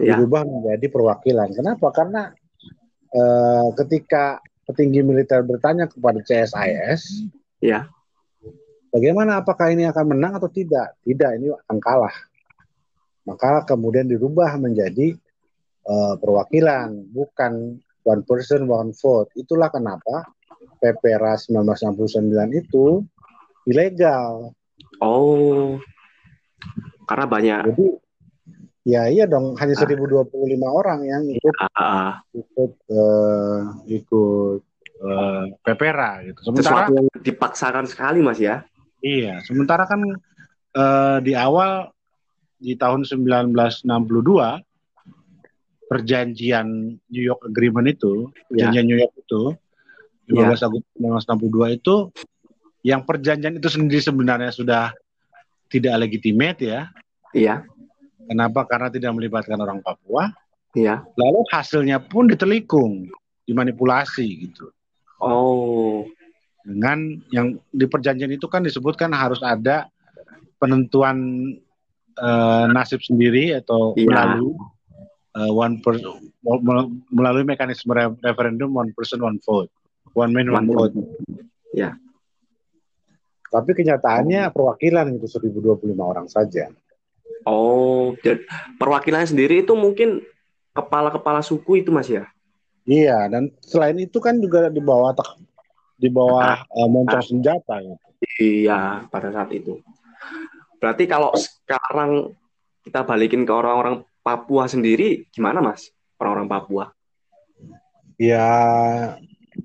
[0.00, 1.50] iya, dirubah menjadi perwakilan.
[1.52, 1.90] Kenapa?
[1.92, 2.30] Karena
[3.10, 4.38] eh, ketika
[4.70, 7.26] petinggi militer bertanya kepada CSIS,
[7.60, 7.86] iya,
[8.90, 10.98] bagaimana apakah ini akan menang atau tidak?
[11.06, 12.16] Tidak, ini akan kalah.
[13.24, 15.14] Maka kemudian dirubah menjadi
[15.86, 19.30] eh, perwakilan, bukan one person one vote.
[19.38, 20.26] Itulah kenapa
[20.82, 23.04] PPRA 1969 itu
[23.68, 24.56] ilegal.
[25.00, 25.76] Oh,
[27.04, 27.62] karena banyak.
[27.72, 27.86] Jadi
[28.80, 29.82] ya iya dong hanya Ah.
[29.84, 30.32] 1025
[30.64, 33.60] orang yang ikut ah, ikut eh,
[34.00, 34.60] ikut
[35.00, 36.40] eh, PPRA gitu.
[36.44, 38.62] Sementara sesuatu yang dipaksakan sekali, Mas ya.
[39.00, 40.00] iya, sementara kan
[40.76, 41.88] eh, di awal
[42.60, 44.60] di tahun 1962
[45.88, 46.66] perjanjian
[47.00, 48.68] New York Agreement itu, Ya.
[48.70, 49.42] perjanjian New York itu
[50.30, 50.46] Ya.
[50.46, 51.96] 15 Agustus 1962 itu
[52.86, 54.94] yang perjanjian itu sendiri sebenarnya sudah
[55.66, 56.86] tidak legitimate ya.
[57.34, 57.66] Iya,
[58.30, 58.62] Kenapa?
[58.62, 60.30] Karena tidak melibatkan orang Papua.
[60.70, 61.02] iya.
[61.18, 63.10] Lalu hasilnya pun ditelikung,
[63.42, 64.70] dimanipulasi gitu.
[65.20, 66.08] Oh,
[66.60, 66.98] Dengan
[67.28, 69.88] yang di perjanjian itu kan disebutkan harus ada
[70.56, 71.16] penentuan
[72.16, 74.06] eh, nasib sendiri atau Iya.
[74.06, 74.52] melalui
[75.36, 75.96] eh, one per,
[76.60, 79.72] mel- melalui mekanisme re- referendum one person one vote,
[80.12, 80.94] one man one, One vote.
[81.72, 81.96] Ya.
[83.46, 86.68] Tapi kenyataannya perwakilan itu 1025 orang saja.
[87.42, 88.44] oh, dan
[88.76, 90.20] perwakilannya sendiri itu mungkin
[90.70, 92.28] kepala-kepala suku itu, Mas ya.
[92.88, 95.12] Iya, dan selain itu kan juga di bawah
[96.00, 98.06] di bawah eh, moncong senjata gitu.
[98.40, 99.80] Iya, pada saat itu.
[100.80, 102.32] Berarti kalau sekarang
[102.84, 105.92] kita balikin ke orang-orang Papua sendiri, gimana Mas?
[106.20, 106.84] Orang-orang Papua.
[108.20, 108.48] Ya,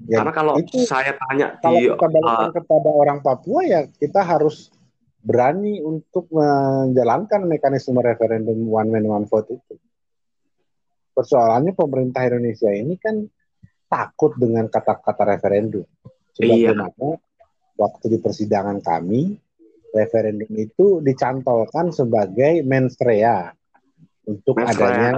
[0.07, 4.23] ya Karena kalau itu saya tanya kalau di kita balikan kepada orang Papua ya kita
[4.23, 4.71] harus
[5.19, 9.75] berani untuk menjalankan mekanisme referendum one man one vote itu.
[11.15, 13.23] Persoalannya pemerintah Indonesia ini kan
[13.87, 15.87] takut dengan kata-kata referendum.
[16.35, 16.75] Iya.
[16.75, 17.15] Sebagaimana
[17.79, 19.39] waktu di persidangan kami
[19.95, 23.55] referendum itu dicantolkan sebagai mens rea
[24.27, 24.75] untuk Mens rea.
[24.75, 25.11] adanya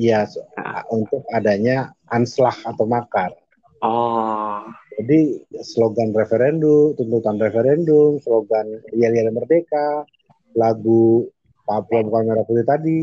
[0.00, 0.24] ya
[0.56, 0.80] Nah.
[0.88, 3.36] untuk adanya anslah atau makar.
[3.84, 4.64] oh,
[4.96, 10.04] Jadi slogan referendum, tuntutan referendum, slogan yel-yel merdeka,
[10.52, 11.28] lagu
[11.64, 13.00] Papua bukan merah putih tadi,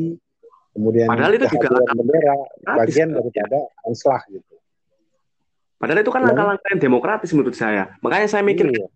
[0.78, 2.36] kemudian Padahal itu juga bendera
[2.78, 3.18] bagian kan?
[3.18, 4.54] daripada anslah gitu.
[5.78, 6.28] padahal itu kan Iya.
[6.30, 7.98] langkah-langkah yang demokratis menurut saya.
[8.02, 8.88] Makanya saya mikir Iya.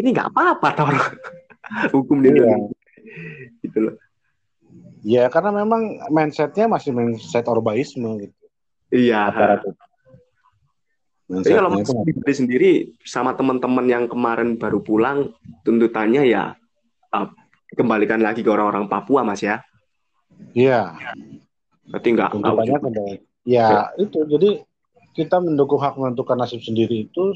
[0.00, 0.88] ini nggak apa-apa tau
[1.96, 2.40] hukum di Iya.
[2.40, 2.72] Indonesia.
[3.60, 3.94] Gitu loh.
[5.04, 8.36] Ya karena memang mindsetnya masih mindset orbaisme gitu.
[8.88, 9.28] Iya.
[11.28, 12.70] Jadi kalau Mas pribadi sendiri
[13.04, 15.28] sama teman-teman yang kemarin baru pulang,
[15.60, 16.56] tuntutannya ya
[17.12, 17.28] uh,
[17.76, 19.60] kembalikan lagi ke orang-orang Papua, Mas ya.
[20.56, 20.80] Iya,
[21.88, 23.16] Berarti nggak nggak tuntutannya ujung- kembali.
[23.48, 24.50] Ya itu jadi
[25.16, 27.32] kita mendukung hak menentukan nasib sendiri itu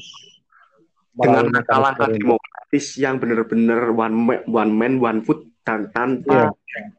[1.17, 6.53] dengan mekanisme demokratis yang benar-benar one man, one man one food dan tanpa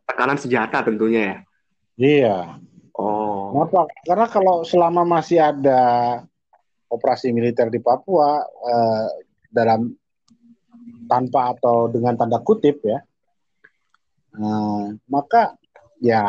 [0.07, 1.37] tekanan senjata tentunya ya.
[1.95, 2.39] Iya.
[2.95, 3.91] Oh, Kenapa?
[4.07, 5.83] Karena kalau selama masih ada
[6.91, 9.07] operasi militer di Papua eh,
[9.51, 9.91] dalam
[11.07, 13.03] tanpa atau dengan tanda kutip ya,
[14.35, 15.55] Nah, maka
[16.05, 16.21] ya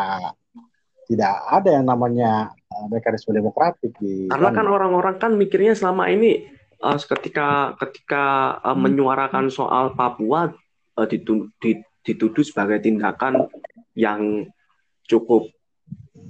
[1.05, 6.47] tidak ada yang namanya uh, mekanisme demokratik di karena kan orang-orang kan mikirnya selama ini
[6.79, 10.55] uh, ketika ketika uh, menyuarakan soal Papua
[10.95, 11.51] uh, dituduh,
[12.07, 13.51] dituduh sebagai tindakan
[13.93, 14.47] yang
[15.05, 15.51] cukup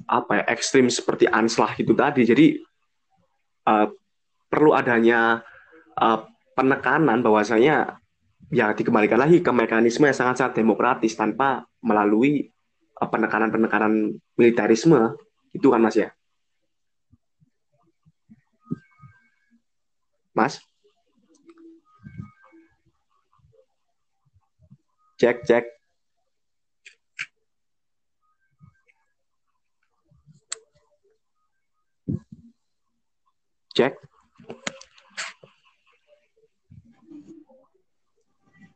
[0.06, 2.22] apa ya ekstrim seperti anslah itu tadi.
[2.28, 2.46] Jadi
[3.70, 3.88] uh,
[4.50, 5.42] perlu adanya
[5.98, 6.20] uh,
[6.54, 8.00] penekanan bahwasanya
[8.54, 12.55] ya dikembalikan lagi ke mekanisme yang sangat-sangat demokratis tanpa melalui
[12.96, 15.20] penekanan-penekanan militerisme
[15.52, 16.10] itu kan mas ya
[20.32, 20.60] mas
[25.20, 25.66] cek cek
[33.76, 33.94] cek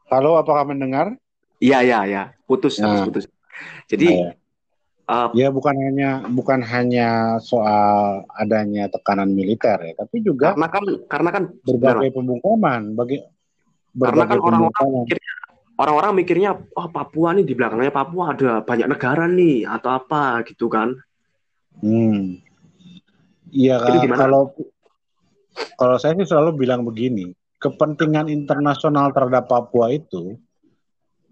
[0.09, 1.13] Halo, apakah mendengar?
[1.61, 2.23] Iya, iya, iya.
[2.49, 3.05] Putus, nah.
[3.05, 3.29] putus.
[3.89, 4.33] Jadi nah,
[5.09, 10.83] uh, ya bukan hanya bukan hanya soal adanya tekanan militer ya, tapi juga karena kan
[11.09, 13.17] karena kan berbagai pembungkaman, bagi
[13.97, 15.33] karena kan orang-orang mikirnya
[15.79, 20.67] orang-orang mikirnya oh Papua nih di belakangnya Papua ada banyak negara nih atau apa gitu
[20.67, 20.93] kan.
[21.79, 22.43] Hmm.
[23.49, 23.81] Iya
[24.13, 24.53] kalau
[25.79, 30.37] kalau saya sih selalu bilang begini, kepentingan internasional terhadap Papua itu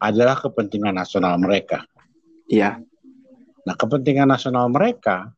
[0.02, 1.84] adalah kepentingan nasional mereka.
[2.48, 2.80] Iya.
[3.68, 5.32] Nah, kepentingan nasional mereka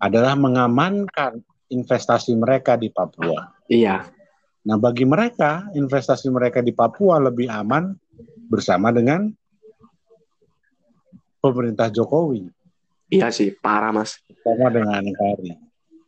[0.00, 3.52] adalah mengamankan investasi mereka di Papua.
[3.68, 4.08] Iya.
[4.64, 7.92] Nah, bagi mereka, investasi mereka di Papua lebih aman
[8.48, 9.28] bersama dengan
[11.40, 12.48] pemerintah Jokowi.
[13.12, 14.20] Iya sih, parah mas.
[14.40, 15.52] Sama dengan Kari.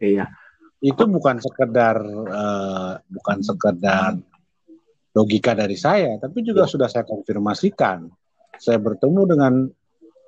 [0.02, 0.26] Iya
[0.82, 4.18] itu bukan sekedar uh, bukan sekedar
[5.14, 8.10] logika dari saya, tapi juga sudah saya konfirmasikan.
[8.58, 9.52] Saya bertemu dengan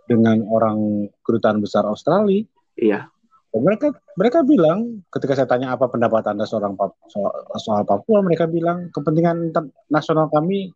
[0.05, 2.45] dengan orang kedutaan besar Australia.
[2.75, 3.09] Iya.
[3.55, 6.75] mereka mereka bilang ketika saya tanya apa pendapat anda seorang
[7.07, 7.31] soal,
[7.63, 9.55] soal Papua, mereka bilang kepentingan
[9.87, 10.75] nasional kami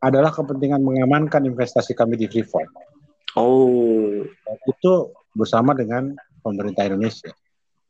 [0.00, 2.72] adalah kepentingan mengamankan investasi kami di Freeport.
[3.36, 4.24] Oh,
[4.64, 4.92] itu
[5.36, 7.28] bersama dengan pemerintah Indonesia.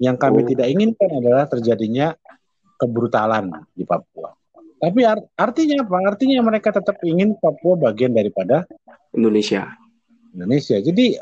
[0.03, 0.47] Yang kami oh.
[0.51, 2.11] tidak inginkan adalah terjadinya
[2.75, 4.35] kebrutalan di Papua.
[4.79, 6.15] Tapi art artinya apa?
[6.15, 8.63] Artinya mereka tetap ingin Papua bagian daripada
[9.11, 9.67] Indonesia.
[10.35, 10.79] Indonesia.
[10.81, 11.17] Jadi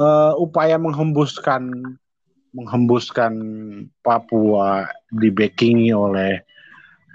[0.00, 1.96] uh, upaya menghembuskan
[2.50, 3.32] menghembuskan
[4.02, 6.42] Papua dibackingi oleh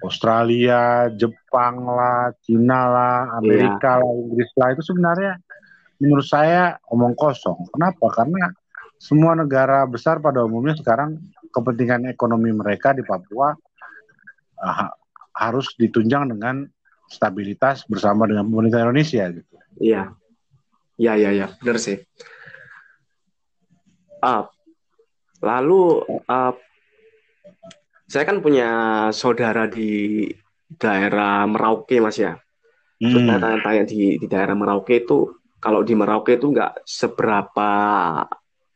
[0.04, 4.04] Australia, Jepang lah, Cina lah, Amerika yeah.
[4.04, 5.34] lah, Inggris lah itu sebenarnya
[6.00, 7.68] menurut saya omong kosong.
[7.74, 8.12] Kenapa?
[8.16, 8.52] Karena
[9.00, 11.20] semua negara besar pada umumnya sekarang
[11.52, 13.56] kepentingan ekonomi mereka di Papua
[14.60, 14.90] uh,
[15.36, 16.64] harus ditunjang dengan
[17.12, 19.56] stabilitas bersama dengan pemerintah Indonesia gitu.
[19.84, 20.16] Iya.
[20.96, 22.00] Iya, iya, iya, benar sih.
[24.24, 24.48] Uh,
[25.44, 26.54] lalu uh,
[28.08, 28.70] saya kan punya
[29.12, 30.26] saudara di
[30.72, 32.40] daerah Merauke, Mas ya.
[33.02, 33.28] Hmm.
[33.28, 37.72] Saya tanya-tanya di, di daerah Merauke itu, kalau di Merauke itu nggak seberapa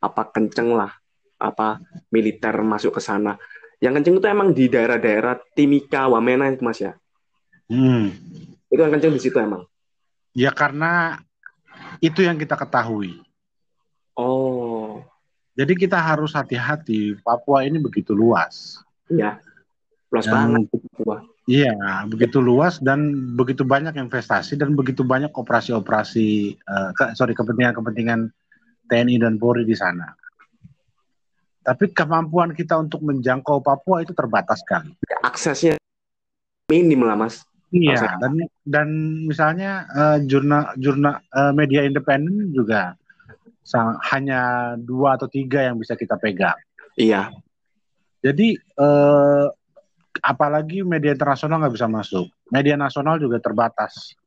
[0.00, 0.92] apa kenceng lah
[1.40, 1.80] apa
[2.12, 3.40] militer masuk ke sana.
[3.80, 6.92] Yang kenceng itu emang di daerah-daerah Timika, Wamena itu mas ya.
[7.72, 8.12] Hmm.
[8.68, 9.64] Itu yang kenceng di situ emang.
[10.36, 11.16] Ya karena
[12.00, 13.20] itu yang kita ketahui.
[14.16, 15.04] Oh.
[15.54, 17.20] Jadi kita harus hati-hati.
[17.20, 18.80] Papua ini begitu luas.
[19.12, 19.36] Iya.
[20.08, 20.66] Luas banget.
[21.50, 28.30] Iya, begitu luas dan begitu banyak investasi dan begitu banyak operasi-operasi, uh, ke, sorry kepentingan-kepentingan
[28.86, 30.14] TNI dan Polri di sana.
[31.60, 34.94] Tapi kemampuan kita untuk menjangkau Papua itu terbatas sekali.
[35.26, 35.74] Aksesnya
[36.70, 37.42] minim lah, Mas.
[37.70, 38.34] Iya, dan
[38.66, 38.88] dan
[39.30, 42.98] misalnya uh, jurnal jurnal uh, media independen juga
[43.62, 46.58] sang, hanya dua atau tiga yang bisa kita pegang.
[46.98, 47.30] Iya.
[48.20, 49.46] Jadi uh,
[50.18, 52.26] apalagi media internasional nggak bisa masuk.
[52.50, 54.18] Media nasional juga terbatas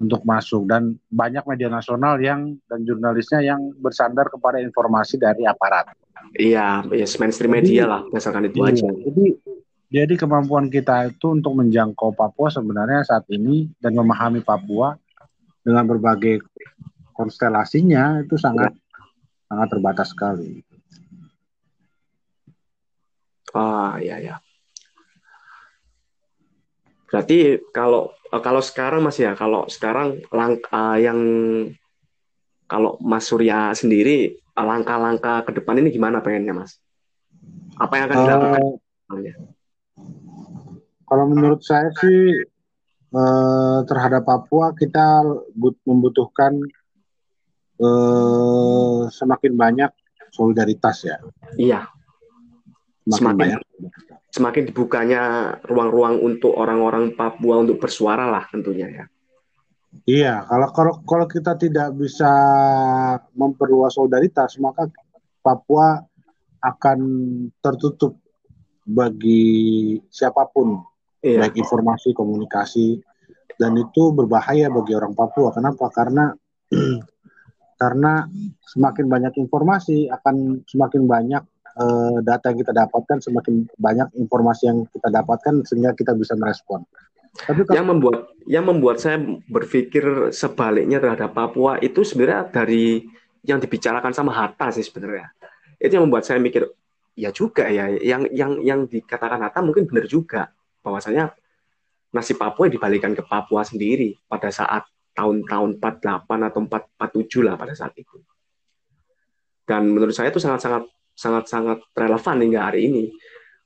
[0.00, 5.92] untuk masuk dan banyak media nasional yang dan jurnalisnya yang bersandar kepada informasi dari aparat.
[6.38, 8.88] Iya, yes, mainstream media lah, misalkan itu iya, aja.
[8.88, 9.24] Jadi
[9.90, 14.94] jadi kemampuan kita itu untuk menjangkau Papua sebenarnya saat ini dan memahami Papua
[15.66, 16.46] dengan berbagai
[17.10, 18.80] konstelasinya itu sangat ya.
[19.50, 20.62] sangat terbatas sekali.
[23.50, 24.36] Ah, iya ya.
[27.10, 31.18] Berarti kalau kalau sekarang Mas ya, kalau sekarang langkah uh, yang
[32.70, 36.78] kalau Mas Surya sendiri uh, langkah-langkah ke depan ini gimana pengennya Mas?
[37.74, 38.60] Apa yang akan dilakukan?
[39.10, 39.58] Uh,
[41.10, 42.46] kalau menurut saya sih
[43.10, 45.26] eh, terhadap Papua kita
[45.82, 46.62] membutuhkan
[47.82, 49.90] eh, semakin banyak
[50.30, 51.18] solidaritas ya.
[51.58, 51.90] Iya.
[53.10, 53.60] Semakin, semakin banyak.
[54.30, 55.22] Semakin dibukanya
[55.66, 59.04] ruang-ruang untuk orang-orang Papua untuk bersuara lah tentunya ya.
[60.06, 62.30] Iya, kalau kalau kalau kita tidak bisa
[63.34, 64.86] memperluas solidaritas, maka
[65.42, 65.98] Papua
[66.62, 66.98] akan
[67.58, 68.14] tertutup
[68.86, 70.78] bagi siapa pun,
[71.20, 71.46] iya.
[71.46, 73.00] baik informasi, komunikasi,
[73.60, 75.52] dan itu berbahaya bagi orang Papua.
[75.52, 75.92] Kenapa?
[75.92, 76.32] Karena
[77.80, 78.28] karena
[78.64, 81.42] semakin banyak informasi akan semakin banyak
[81.80, 86.84] uh, data yang kita dapatkan, semakin banyak informasi yang kita dapatkan sehingga kita bisa merespon.
[87.30, 87.76] Tapi kalau...
[87.78, 93.06] yang membuat yang membuat saya berpikir sebaliknya terhadap Papua itu sebenarnya dari
[93.46, 95.32] yang dibicarakan sama Hatta sih sebenarnya.
[95.80, 96.68] Itu yang membuat saya mikir
[97.16, 101.32] ya juga ya yang yang yang dikatakan Hatta mungkin benar juga bahwasanya
[102.10, 104.82] nasib Papua dibalikan ke Papua sendiri pada saat
[105.14, 108.18] tahun-tahun 48 atau 447 lah pada saat itu.
[109.66, 113.04] Dan menurut saya itu sangat-sangat sangat-sangat relevan hingga hari ini.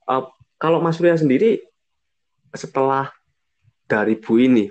[0.04, 0.26] Uh,
[0.58, 1.62] kalau Mas Surya sendiri
[2.52, 3.14] setelah
[3.86, 4.68] dari Bu ini,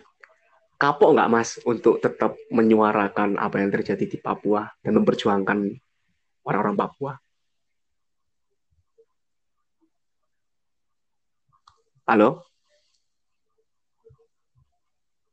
[0.76, 5.60] kapok nggak Mas untuk tetap menyuarakan apa yang terjadi di Papua dan memperjuangkan
[6.44, 7.23] orang-orang Papua?
[12.04, 12.44] Halo?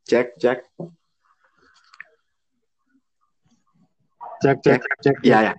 [0.07, 0.59] Cek, cek.
[4.39, 5.15] Cek, cek, cek.
[5.19, 5.53] Iya, ya.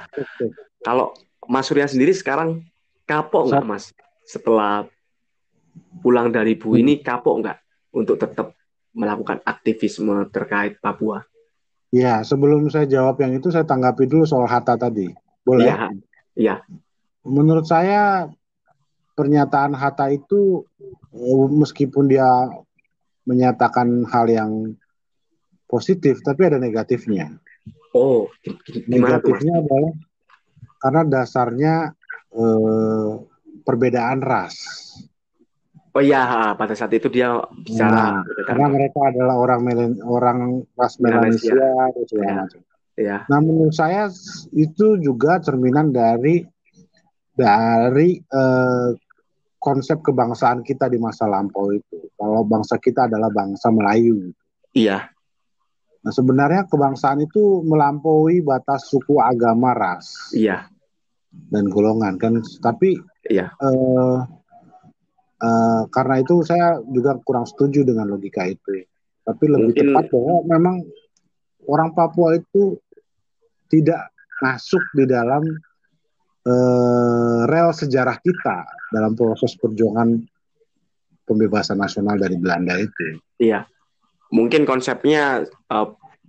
[0.81, 1.13] Kalau
[1.45, 2.65] Mas Surya sendiri sekarang
[3.05, 3.93] kapok nggak Mas?
[4.25, 4.89] Setelah
[6.01, 7.59] pulang dari Bu ini kapok nggak
[7.93, 8.57] untuk tetap
[8.97, 11.21] melakukan aktivisme terkait Papua?
[11.93, 15.13] Ya, sebelum saya jawab yang itu, saya tanggapi dulu soal Hatta tadi.
[15.45, 15.69] Boleh?
[15.69, 15.93] Iya.
[16.33, 16.57] Ya.
[17.21, 18.33] Menurut saya,
[19.13, 20.65] pernyataan Hatta itu,
[21.13, 22.29] eh, meskipun dia
[23.29, 24.53] menyatakan hal yang
[25.71, 27.33] positif, tapi ada negatifnya.
[27.93, 28.29] Oh,
[28.89, 29.93] negatifnya adalah
[30.81, 31.75] karena dasarnya
[32.33, 33.11] eh,
[33.63, 34.57] perbedaan ras.
[35.93, 38.25] Oh iya, pada saat itu dia bicara.
[38.25, 41.53] Nah, karena mereka adalah orang Melen, orang ras Melanesia,
[42.01, 42.49] gitu ya.
[42.97, 43.17] ya.
[43.29, 44.09] Nah, menurut saya
[44.57, 46.49] itu juga cerminan dari
[47.37, 48.89] dari eh,
[49.63, 52.11] konsep kebangsaan kita di masa lampau itu.
[52.19, 54.35] Kalau bangsa kita adalah bangsa Melayu.
[54.75, 55.07] Iya.
[56.03, 60.35] Nah, sebenarnya kebangsaan itu melampaui batas suku, agama, ras.
[60.35, 60.67] Iya.
[61.31, 62.43] Dan golongan kan.
[62.43, 62.99] Tapi
[63.31, 63.55] iya.
[63.63, 64.19] Eh,
[65.43, 68.87] Uh, karena itu saya juga kurang setuju dengan logika itu.
[69.27, 69.87] Tapi lebih Mungkin...
[69.91, 70.77] tepat bahwa memang
[71.67, 72.79] orang Papua itu
[73.67, 75.43] tidak masuk di dalam
[76.47, 80.19] uh, rel sejarah kita dalam proses perjuangan
[81.23, 83.23] pembebasan nasional dari Belanda itu.
[83.39, 83.67] Iya,
[84.31, 85.87] mungkin konsepnya uh,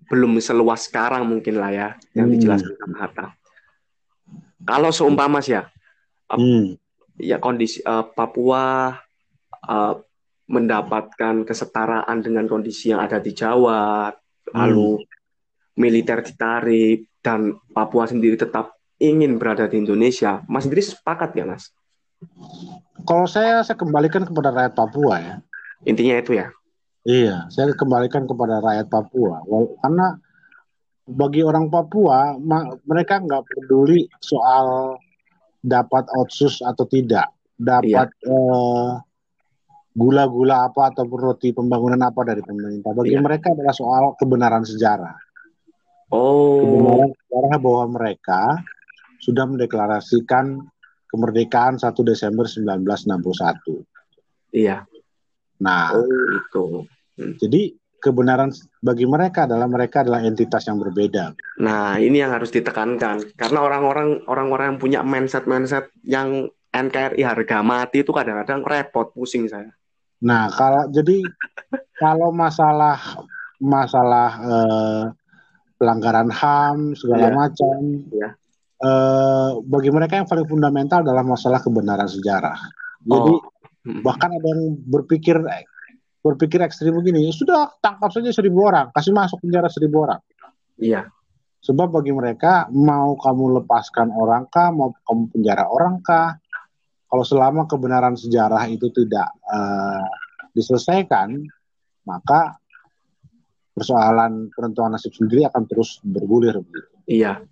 [0.09, 2.33] belum seluas sekarang mungkin lah ya yang hmm.
[2.37, 3.27] dijelaskan sama Hatta.
[4.63, 5.67] Kalau seumpama sih ya,
[6.31, 6.83] uh, hmm
[7.17, 8.97] ya kondisi uh, Papua
[9.69, 9.95] uh,
[10.49, 14.53] mendapatkan kesetaraan dengan kondisi yang ada di Jawa, hmm.
[14.53, 15.01] lalu
[15.77, 21.71] militer ditarik dan Papua sendiri tetap ingin berada di Indonesia, Mas sendiri sepakat ya, Mas?
[23.03, 25.35] Kalau saya saya kembalikan kepada rakyat Papua ya.
[25.83, 26.47] Intinya itu ya.
[27.03, 29.43] Iya, saya kembalikan kepada rakyat Papua.
[29.83, 30.15] Karena
[31.03, 32.39] bagi orang Papua,
[32.87, 34.95] mereka nggak peduli soal
[35.59, 38.31] dapat otsus atau tidak, dapat iya.
[38.31, 38.99] uh,
[39.95, 42.91] gula-gula apa atau roti pembangunan apa dari pemerintah.
[42.95, 43.23] Bagi iya.
[43.23, 45.15] mereka adalah soal kebenaran sejarah.
[46.11, 46.63] Oh.
[46.63, 48.41] Kebenaran sejarah bahwa mereka
[49.23, 50.59] sudah mendeklarasikan
[51.07, 53.87] kemerdekaan 1 Desember 1961.
[54.51, 54.83] Iya.
[55.63, 56.03] Nah, oh,
[56.35, 56.65] itu.
[57.15, 57.33] Hmm.
[57.39, 58.51] Jadi kebenaran
[58.83, 61.31] bagi mereka adalah mereka adalah entitas yang berbeda.
[61.63, 68.03] Nah, ini yang harus ditekankan karena orang-orang orang-orang yang punya mindset-mindset yang NKRI harga mati
[68.03, 69.71] itu kadang-kadang repot, pusing saya.
[70.19, 71.23] Nah, kalau jadi
[72.01, 72.99] kalau masalah
[73.61, 75.03] masalah eh,
[75.79, 77.35] pelanggaran HAM segala yeah.
[77.37, 77.79] macam,
[78.11, 78.33] yeah.
[78.83, 82.59] Eh, bagi mereka yang paling fundamental adalah masalah kebenaran sejarah.
[82.99, 83.39] Jadi oh.
[84.03, 85.39] bahkan ada yang berpikir
[86.19, 90.19] berpikir ekstrim begini, ya sudah tangkap saja seribu orang, kasih masuk penjara seribu orang.
[90.75, 91.07] Iya.
[91.63, 96.35] Sebab bagi mereka mau kamu lepaskan orang kah, mau kamu penjara orang kah,
[97.07, 100.07] kalau selama kebenaran sejarah itu tidak uh,
[100.51, 101.39] diselesaikan,
[102.03, 102.59] maka
[103.71, 106.59] persoalan penentuan nasib sendiri akan terus bergulir.
[107.07, 107.47] Iya.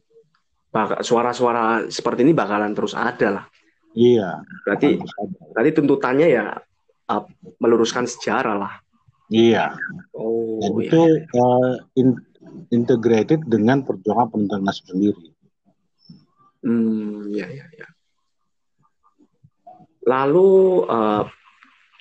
[1.04, 3.46] Suara-suara seperti ini bakalan terus ada lah.
[3.92, 4.40] Iya.
[4.64, 5.04] Berarti,
[5.52, 6.56] berarti tuntutannya ya
[7.12, 7.24] uh,
[7.60, 8.74] meluruskan sejarah lah.
[9.28, 9.76] Iya.
[10.16, 10.84] Oh, Dan iya.
[10.88, 11.02] itu
[11.36, 12.24] uh, in-
[12.72, 15.32] integrated dengan perjuangan penuntut nasib sendiri.
[16.64, 17.88] Hmm, ya, ya, ya.
[20.02, 20.50] Lalu
[20.90, 21.24] eh,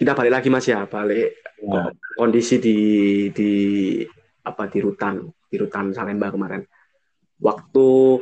[0.00, 1.92] kita balik lagi Mas ya, balik Ya.
[2.16, 2.78] kondisi di
[3.36, 3.52] di
[4.48, 6.64] apa di rutan di rutan Salemba kemarin.
[7.36, 8.16] Waktu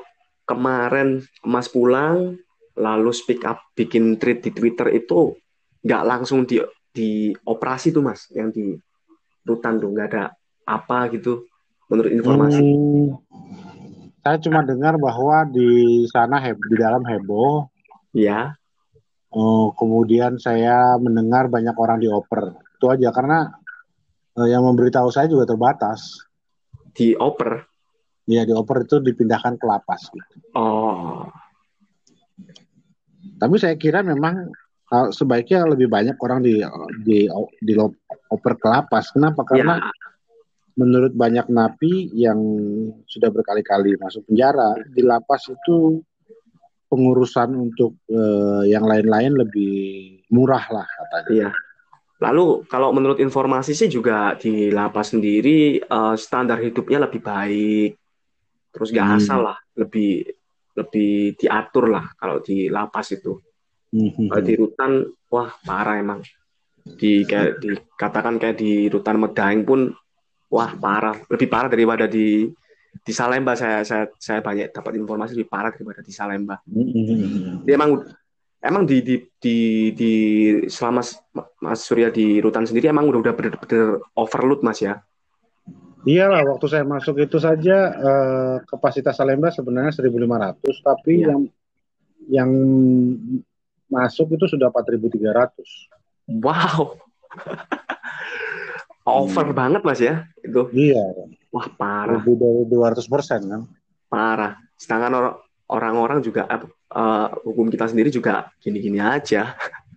[0.49, 2.41] kemarin Mas pulang,
[2.73, 5.37] lalu speak up bikin tweet di Twitter itu
[5.85, 8.73] nggak langsung di di operasi tuh Mas, yang di
[9.45, 10.25] rutan tuh nggak ada
[10.65, 11.45] apa gitu
[11.93, 12.65] menurut informasi.
[12.65, 13.07] Hmm,
[14.25, 17.69] saya cuma dengar bahwa di sana heb- di dalam heboh.
[18.17, 18.57] Ya,
[19.29, 22.57] Oh, kemudian saya mendengar banyak orang dioper.
[22.81, 23.53] Itu aja karena
[24.41, 26.25] eh, yang memberitahu saya juga terbatas.
[26.97, 27.68] dioper.
[28.29, 30.13] Ya dioper itu dipindahkan ke lapas.
[30.13, 30.37] gitu.
[30.53, 31.25] Oh,
[33.41, 34.53] Tapi saya kira memang
[35.13, 36.61] sebaiknya lebih banyak orang di
[37.05, 37.29] di
[37.65, 37.73] di
[38.29, 39.13] oper ke lapas.
[39.13, 39.45] Kenapa?
[39.49, 39.89] Karena ya,
[40.79, 42.39] menurut banyak napi yang
[43.11, 45.99] sudah berkali-kali masuk penjara di lapas itu
[46.89, 49.77] pengurusan untuk eh, yang lain-lain lebih
[50.33, 51.33] murah lah katanya.
[51.35, 51.51] iya.
[52.19, 57.91] Lalu kalau menurut informasi sih juga di lapas sendiri eh, standar hidupnya lebih baik,
[58.79, 59.19] terus nggak Hmm.
[59.19, 60.23] asal lah, lebih
[60.79, 63.35] lebih diatur lah kalau di lapas itu.
[63.91, 64.31] Mhm.
[64.31, 64.91] Kalau di rutan,
[65.27, 66.23] wah parah emang.
[66.87, 69.91] Di kayak dikatakan kayak di rutan Medaeng pun,
[70.47, 72.47] wah parah, lebih parah daripada di
[73.03, 73.59] di Salemba.
[73.59, 76.63] Saya saya saya banyak dapat informasi lebih parah daripada di Salemba.
[76.71, 77.67] Mhm.
[77.67, 78.07] Dia emang
[78.63, 79.57] emang di di di,
[79.99, 80.13] di
[80.71, 81.03] selama
[81.59, 85.03] Mas Surya di rutan sendiri emang udah udah bener-bener overload Mas ya.
[86.05, 91.35] Iyalah, waktu saya masuk itu saja eh, kapasitas Salemba sebenarnya 1.500, tapi Iya.
[91.35, 91.41] yang
[92.29, 92.51] yang
[93.89, 95.89] masuk itu sudah 4.300.
[96.29, 96.99] Wow.
[99.09, 99.57] Over Hmm.
[99.57, 100.69] banget Mas ya itu.
[100.71, 101.01] Iya,
[101.49, 102.21] Wah parah.
[102.21, 103.63] lebih dari 200 persen kan.
[104.07, 104.57] parah.
[104.77, 105.37] Sedangkan or-
[105.69, 109.53] orang-orang juga eh, hukum kita sendiri juga gini-gini aja.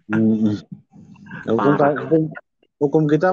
[1.47, 1.95] Hukum, Parah.
[1.95, 2.27] hukum,
[2.81, 3.29] hukum kita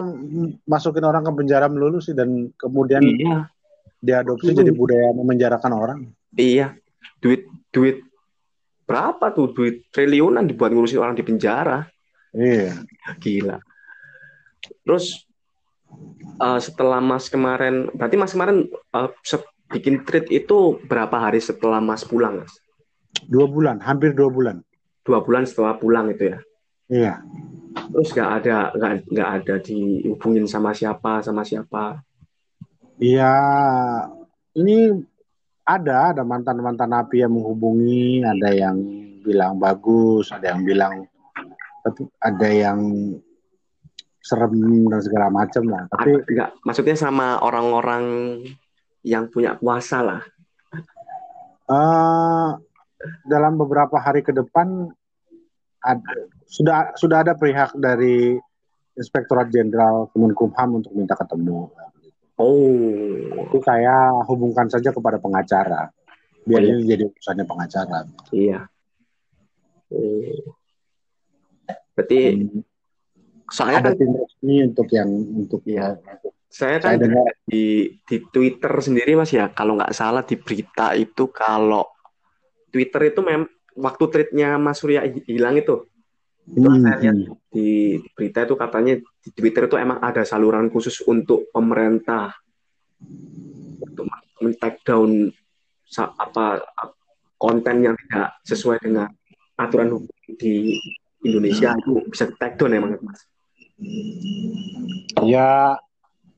[0.63, 3.49] masukin orang ke penjara melulu sih dan kemudian Iya,
[3.99, 4.59] diadopsi Hmm.
[4.61, 5.99] jadi budaya memenjarakan orang.
[6.33, 6.77] iya.
[7.19, 8.05] Duit duit
[8.85, 11.89] berapa tuh duit triliunan dibuat ngurusin orang di penjara.
[12.31, 12.85] Iya.
[13.17, 13.57] Gila.
[14.85, 15.25] Terus
[16.39, 18.69] eh, setelah Mas kemarin, berarti Mas kemarin
[19.23, 22.53] se- bikin tweet itu berapa hari setelah Mas pulang, Mas?
[23.25, 24.61] Dua bulan, hampir dua bulan.
[25.03, 26.39] Dua bulan setelah pulang itu ya.
[26.89, 27.21] Iya.
[27.93, 32.01] Terus nggak ada nggak nggak ada dihubungin sama siapa sama siapa.
[32.99, 33.37] Iya,
[34.59, 34.91] ini
[35.63, 38.77] ada ada mantan-mantan napi yang menghubungi, ada yang
[39.23, 41.07] bilang bagus, ada yang bilang
[41.85, 42.81] tapi ada yang
[44.19, 45.85] serem dan segala macam lah.
[45.93, 48.05] Tapi nggak maksudnya sama orang-orang
[49.07, 50.23] yang punya kuasa lah.
[51.69, 52.51] eh,
[53.29, 54.89] dalam beberapa hari ke depan
[55.85, 56.13] ada,
[56.49, 58.41] sudah sudah ada pihak dari
[58.97, 61.71] Inspektorat Jenderal Kemenkumham untuk minta ketemu.
[62.39, 65.91] Oh, Itu saya hubungkan saja kepada pengacara.
[66.43, 66.75] Biar Oh, iya.
[66.75, 67.99] ini jadi urusannya pengacara.
[68.33, 68.67] iya.
[69.93, 70.57] Oh.
[71.93, 72.63] Berarti Hmm.
[73.49, 75.99] soalnya ada kan tim resmi untuk yang untuk Iya.
[75.99, 77.65] untuk- saya kan saya dengar di
[78.03, 81.85] di Twitter sendiri Mas ya, kalau nggak salah di berita itu kalau
[82.73, 83.45] Twitter itu mem
[83.77, 85.85] waktu tweetnya Mas Surya hi- hilang itu
[86.49, 87.37] itu Hmm, saya lihat hmm.
[87.53, 87.69] di
[88.17, 92.33] berita itu katanya di Twitter itu emang ada saluran khusus untuk pemerintah
[93.85, 94.09] untuk
[94.41, 95.29] men-take down
[95.85, 96.63] sa- apa
[97.39, 99.09] konten yang tidak sesuai dengan
[99.59, 100.79] aturan hukum di
[101.23, 103.21] Indonesia itu bisa take down emang Mas.
[105.23, 105.79] ya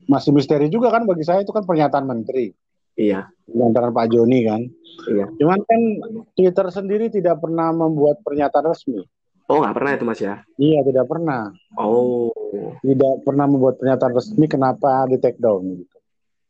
[0.05, 2.53] masih misteri juga kan bagi saya itu kan pernyataan menteri
[2.91, 3.23] Iya,
[3.55, 4.61] antara Pak Joni kan
[5.09, 5.25] iya.
[5.39, 5.81] cuman kan
[6.35, 9.01] Twitter sendiri tidak pernah membuat pernyataan resmi
[9.47, 10.35] Oh nggak pernah itu Mas ya?
[10.55, 12.29] iya tidak pernah Oh,
[12.83, 15.97] tidak pernah membuat pernyataan resmi kenapa di take down gitu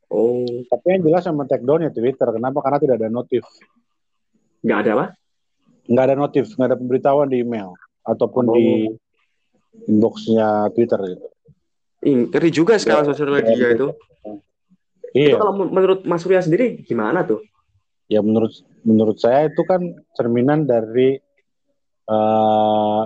[0.09, 3.43] oh, tapi yang jelas yang take down ya Twitter kenapa karena tidak ada notif
[4.61, 5.05] nggak ada apa?
[5.89, 7.73] nggak ada notif nggak ada pemberitahuan di email
[8.05, 8.53] ataupun Oh.
[8.53, 8.89] di
[9.87, 11.27] inboxnya Twitter gitu
[12.01, 13.69] ngeri juga sekarang sosial media itu.
[13.77, 13.87] Itu
[15.13, 17.41] iya kalau men- menurut Mas Surya sendiri gimana tuh?
[18.07, 18.51] ya menurut
[18.83, 19.79] menurut saya itu kan
[20.11, 21.15] cerminan dari
[22.07, 23.03] eh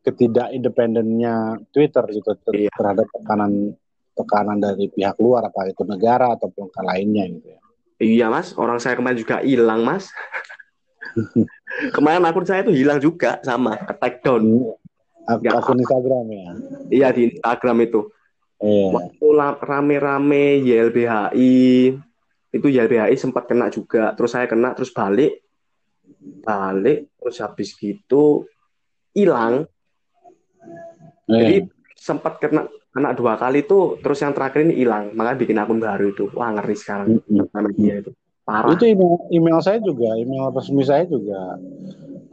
[0.00, 2.72] ketidakindependennya Twitter gitu ter- Iya.
[2.72, 3.76] terhadap tekanan
[4.16, 7.60] tekanan dari pihak luar apa itu negara ataupun ke lainnya gitu ya.
[8.00, 10.08] Iya Mas, orang saya kemarin juga hilang Mas.
[11.96, 14.72] kemarin akun saya tuh hilang juga sama, ke take down.
[15.28, 16.48] Ak- Nggak akun Instagram ya.
[16.88, 18.00] Iya di Instagram itu.
[18.60, 18.88] Iya.
[18.92, 19.26] Waktu
[19.60, 21.56] rame-rame YLBHI,
[22.52, 24.12] itu YLBHI sempat kena juga.
[24.16, 25.44] Terus saya kena, terus balik.
[26.20, 28.44] Balik, terus habis gitu
[29.16, 29.64] hilang.
[31.24, 31.70] Jadi Iya.
[31.96, 35.14] sempat kena kena dua kali tuh, terus yang terakhir ini hilang.
[35.14, 36.28] Makanya bikin akun baru itu.
[36.34, 37.22] Wah, ngeri sekarang.
[37.54, 38.10] Sama dia itu.
[38.42, 38.74] Parah.
[38.74, 41.54] Itu email, email saya juga, email resmi saya juga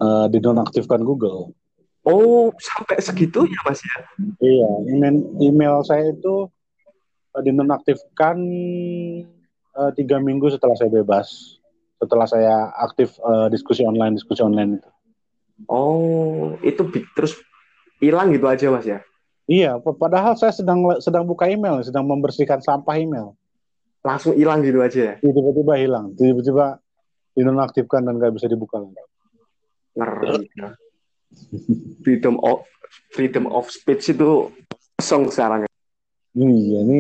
[0.02, 1.54] eh, dinonaktifkan Google.
[2.08, 4.00] Oh, sampai segitunya Mas ya?
[4.40, 6.48] Iya, email, email saya itu
[7.38, 8.38] eh, dinonaktifkan
[9.78, 11.57] eh, tiga minggu setelah saya bebas,
[11.98, 14.90] setelah saya aktif eh, diskusi online, diskusi online itu.
[15.66, 16.86] Oh, itu
[17.18, 17.34] terus
[17.98, 19.02] hilang gitu aja Mas ya?
[19.50, 23.34] Iya, pa- padahal saya sedang sedang buka email, sedang membersihkan sampah email.
[24.06, 25.16] Langsung hilang gitu aja ya?
[25.18, 26.78] Tiba-tiba hilang, tiba-tiba
[27.34, 28.98] dinonaktifkan dan nggak bisa dibuka lagi.
[29.98, 30.46] Ngeri.
[32.06, 32.64] Freedom of
[33.12, 34.54] freedom of speech itu
[34.96, 35.66] kosong sekarang.
[35.66, 35.72] ya.
[36.38, 37.00] Iya, ini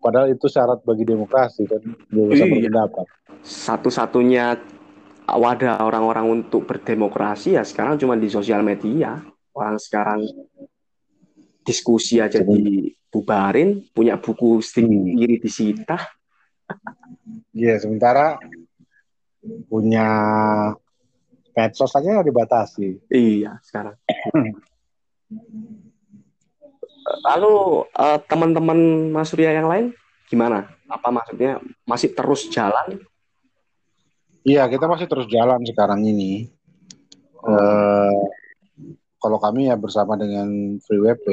[0.00, 2.52] padahal itu syarat bagi demokrasi kan, kebebasan Iya.
[2.56, 3.06] berpendapat.
[3.44, 4.56] Satu-satunya
[5.30, 9.20] wadah orang-orang untuk berdemokrasi ya sekarang cuma di sosial media.
[9.54, 10.24] Orang sekarang
[11.62, 14.64] diskusi aja dibubarin, punya buku Hmm.
[14.64, 16.00] sendiri disita.
[17.52, 18.40] Iya, sementara
[19.68, 20.06] punya
[21.52, 23.04] medsos saja dibatasi.
[23.10, 23.94] Iya, sekarang.
[27.26, 27.54] Lalu
[27.90, 28.78] eh, teman-teman
[29.10, 29.86] Mas Surya yang lain
[30.30, 30.70] gimana?
[30.86, 33.02] Apa maksudnya masih terus jalan?
[34.46, 36.48] Iya, kita masih terus jalan sekarang ini.
[37.40, 38.20] Eh,
[39.20, 41.26] kalau kami ya bersama dengan Free WP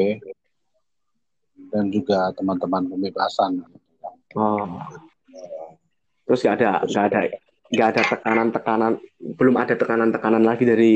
[1.72, 3.64] dan juga teman-teman pembebasan.
[4.36, 4.68] Oh.
[6.28, 7.20] Terus nggak ada nggak ada
[7.68, 8.94] nggak ada tekanan-tekanan
[9.40, 10.94] belum ada tekanan-tekanan lagi dari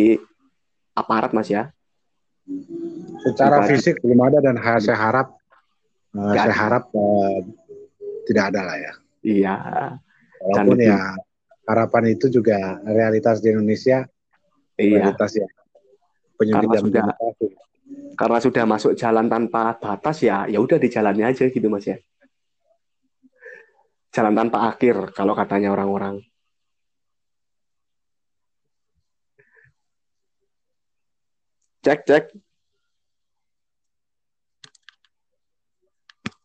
[0.95, 1.71] aparat Mas ya?
[3.21, 5.27] Secara fisik belum ada dan ha- saya harap
[6.11, 7.39] Nggak saya harap eh,
[8.27, 8.93] tidak ada lah ya.
[9.23, 9.55] Iya.
[10.43, 10.99] Walaupun lebih- ya
[11.69, 14.03] harapan itu juga realitas di Indonesia,
[14.75, 15.07] Iya.
[15.07, 15.47] realitas ya
[16.35, 17.47] Karena sudah- demokrasi.
[18.11, 21.97] Karena sudah masuk jalan tanpa batas ya, ya udah di jalannya aja gitu Mas ya.
[24.11, 26.19] Jalan tanpa akhir kalau katanya orang-orang.
[31.83, 32.25] Cek, cek.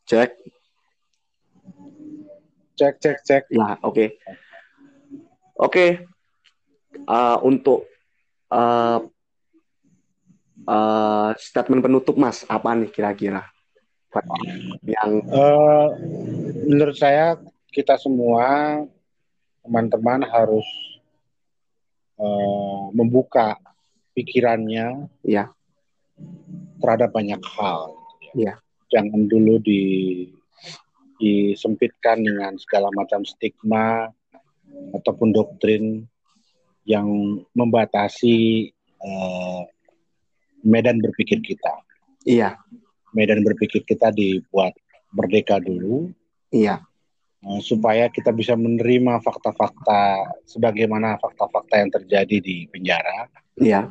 [0.06, 0.30] Cek.
[2.78, 3.42] Cek cek cek.
[3.50, 4.14] Ya, oke.
[5.58, 6.06] Oke.
[6.94, 7.90] Eh, untuk
[8.54, 8.98] eh,
[10.62, 13.50] eh, statement penutup Mas, apa nih kira-kira?
[14.86, 15.88] Yang Eh,
[16.70, 17.36] menurut saya
[17.74, 18.80] kita semua
[19.66, 20.64] teman-teman harus
[22.16, 23.58] eh, membuka
[24.14, 25.50] pikirannya ya,
[26.78, 27.92] terhadap banyak hal.
[28.32, 28.62] Iya.
[28.96, 30.24] Jangan dulu di
[31.20, 34.08] disempitkan dengan segala macam stigma
[34.96, 36.04] ataupun doktrin
[36.88, 37.08] yang
[37.56, 38.68] membatasi
[39.00, 39.62] eh,
[40.62, 41.74] medan berpikir kita.
[42.26, 42.58] iya,
[43.14, 44.76] Medan berpikir kita dibuat
[45.14, 46.10] merdeka dulu
[46.52, 46.82] iya,
[47.42, 53.88] eh, supaya kita bisa menerima fakta-fakta sebagaimana fakta-fakta yang terjadi di penjara iya,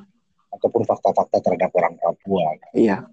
[0.54, 2.54] ataupun fakta-fakta terhadap orang Papua.
[2.76, 3.08] iya,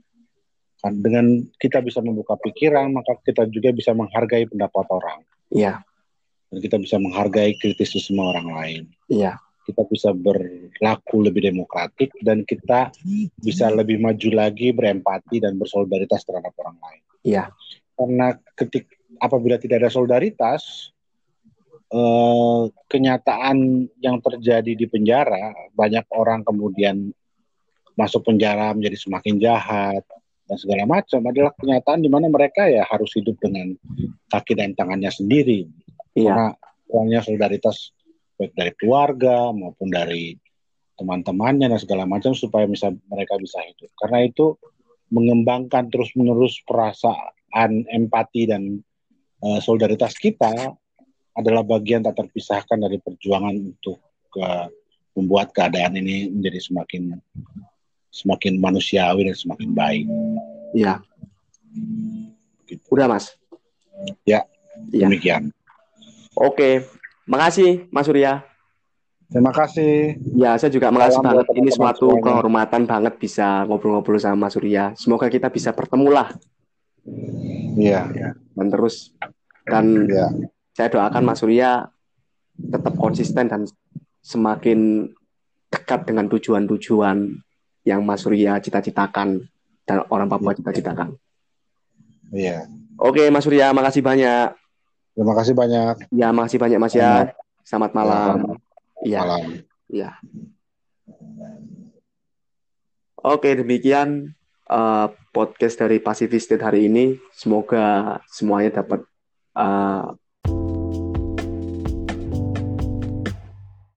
[0.91, 5.21] dengan kita bisa membuka pikiran, maka kita juga bisa menghargai pendapat orang.
[5.53, 5.85] Iya,
[6.53, 8.83] dan kita bisa menghargai kritisisme orang lain.
[9.09, 12.93] iya, Kita bisa berlaku lebih demokratik dan kita
[13.41, 17.03] bisa lebih maju lagi berempati dan bersolidaritas terhadap orang lain.
[17.25, 17.49] iya,
[17.97, 18.85] Karena ketik
[19.17, 20.93] apabila tidak ada solidaritas,
[21.89, 27.17] eh, kenyataan yang terjadi di penjara banyak orang kemudian
[27.97, 30.05] masuk penjara menjadi semakin jahat
[30.47, 33.73] dan segala macam adalah kenyataan di mana mereka ya harus hidup dengan
[34.29, 35.67] kaki dan tangannya sendiri.
[36.13, 36.47] Iya, karena
[36.85, 37.95] kurangnya solidaritas
[38.37, 40.37] baik dari keluarga maupun dari
[40.99, 43.91] teman-temannya dan segala macam supaya bisa mereka bisa hidup.
[43.97, 44.59] Karena itu
[45.13, 48.83] mengembangkan terus-menerus perasaan empati dan
[49.41, 50.53] eh, solidaritas kita
[51.33, 53.99] adalah bagian tak terpisahkan dari perjuangan untuk
[54.29, 54.69] ke-
[55.13, 57.21] membuat keadaan ini menjadi semakin
[58.13, 60.05] semakin manusiawi dan semakin baik.
[60.73, 61.01] iya.
[62.69, 62.85] Gitu.
[62.93, 63.33] Udah Mas.
[64.23, 64.45] Ya.
[64.93, 65.09] Iya.
[65.09, 65.49] Demikian.
[66.33, 66.85] Oke,
[67.25, 68.45] makasih Mas Surya.
[69.29, 70.21] Terima kasih.
[70.37, 71.47] Ya, saya juga makasih Salam banget.
[71.57, 72.25] Ini suatu semuanya.
[72.29, 74.93] kehormatan banget bisa ngobrol-ngobrol sama Mas Surya.
[74.93, 76.29] Semoga kita bisa bertemu lah
[77.75, 78.13] Iya.
[78.53, 79.17] dan terus
[79.65, 80.27] dan Iya.
[80.77, 81.89] saya doakan Mas Surya
[82.61, 83.65] tetap konsisten dan
[84.21, 85.09] semakin
[85.67, 87.41] dekat dengan tujuan-tujuan
[87.83, 89.43] yang Mas Surya cita-citakan
[89.83, 91.15] dan orang Papua cita-citakan.
[92.33, 92.67] Iya.
[92.97, 94.55] Oke, Mas Surya, makasih banyak.
[95.13, 95.95] Terima kasih banyak.
[96.15, 97.35] Ya, makasih banyak Mas ya.
[97.67, 98.57] Selamat malam.
[99.05, 99.21] Iya.
[99.21, 99.43] Malam.
[99.93, 100.11] Iya.
[103.23, 104.35] Oke, demikian
[104.67, 107.19] uh, podcast dari Pacific State hari ini.
[107.31, 109.07] Semoga semuanya dapat
[109.55, 110.17] uh,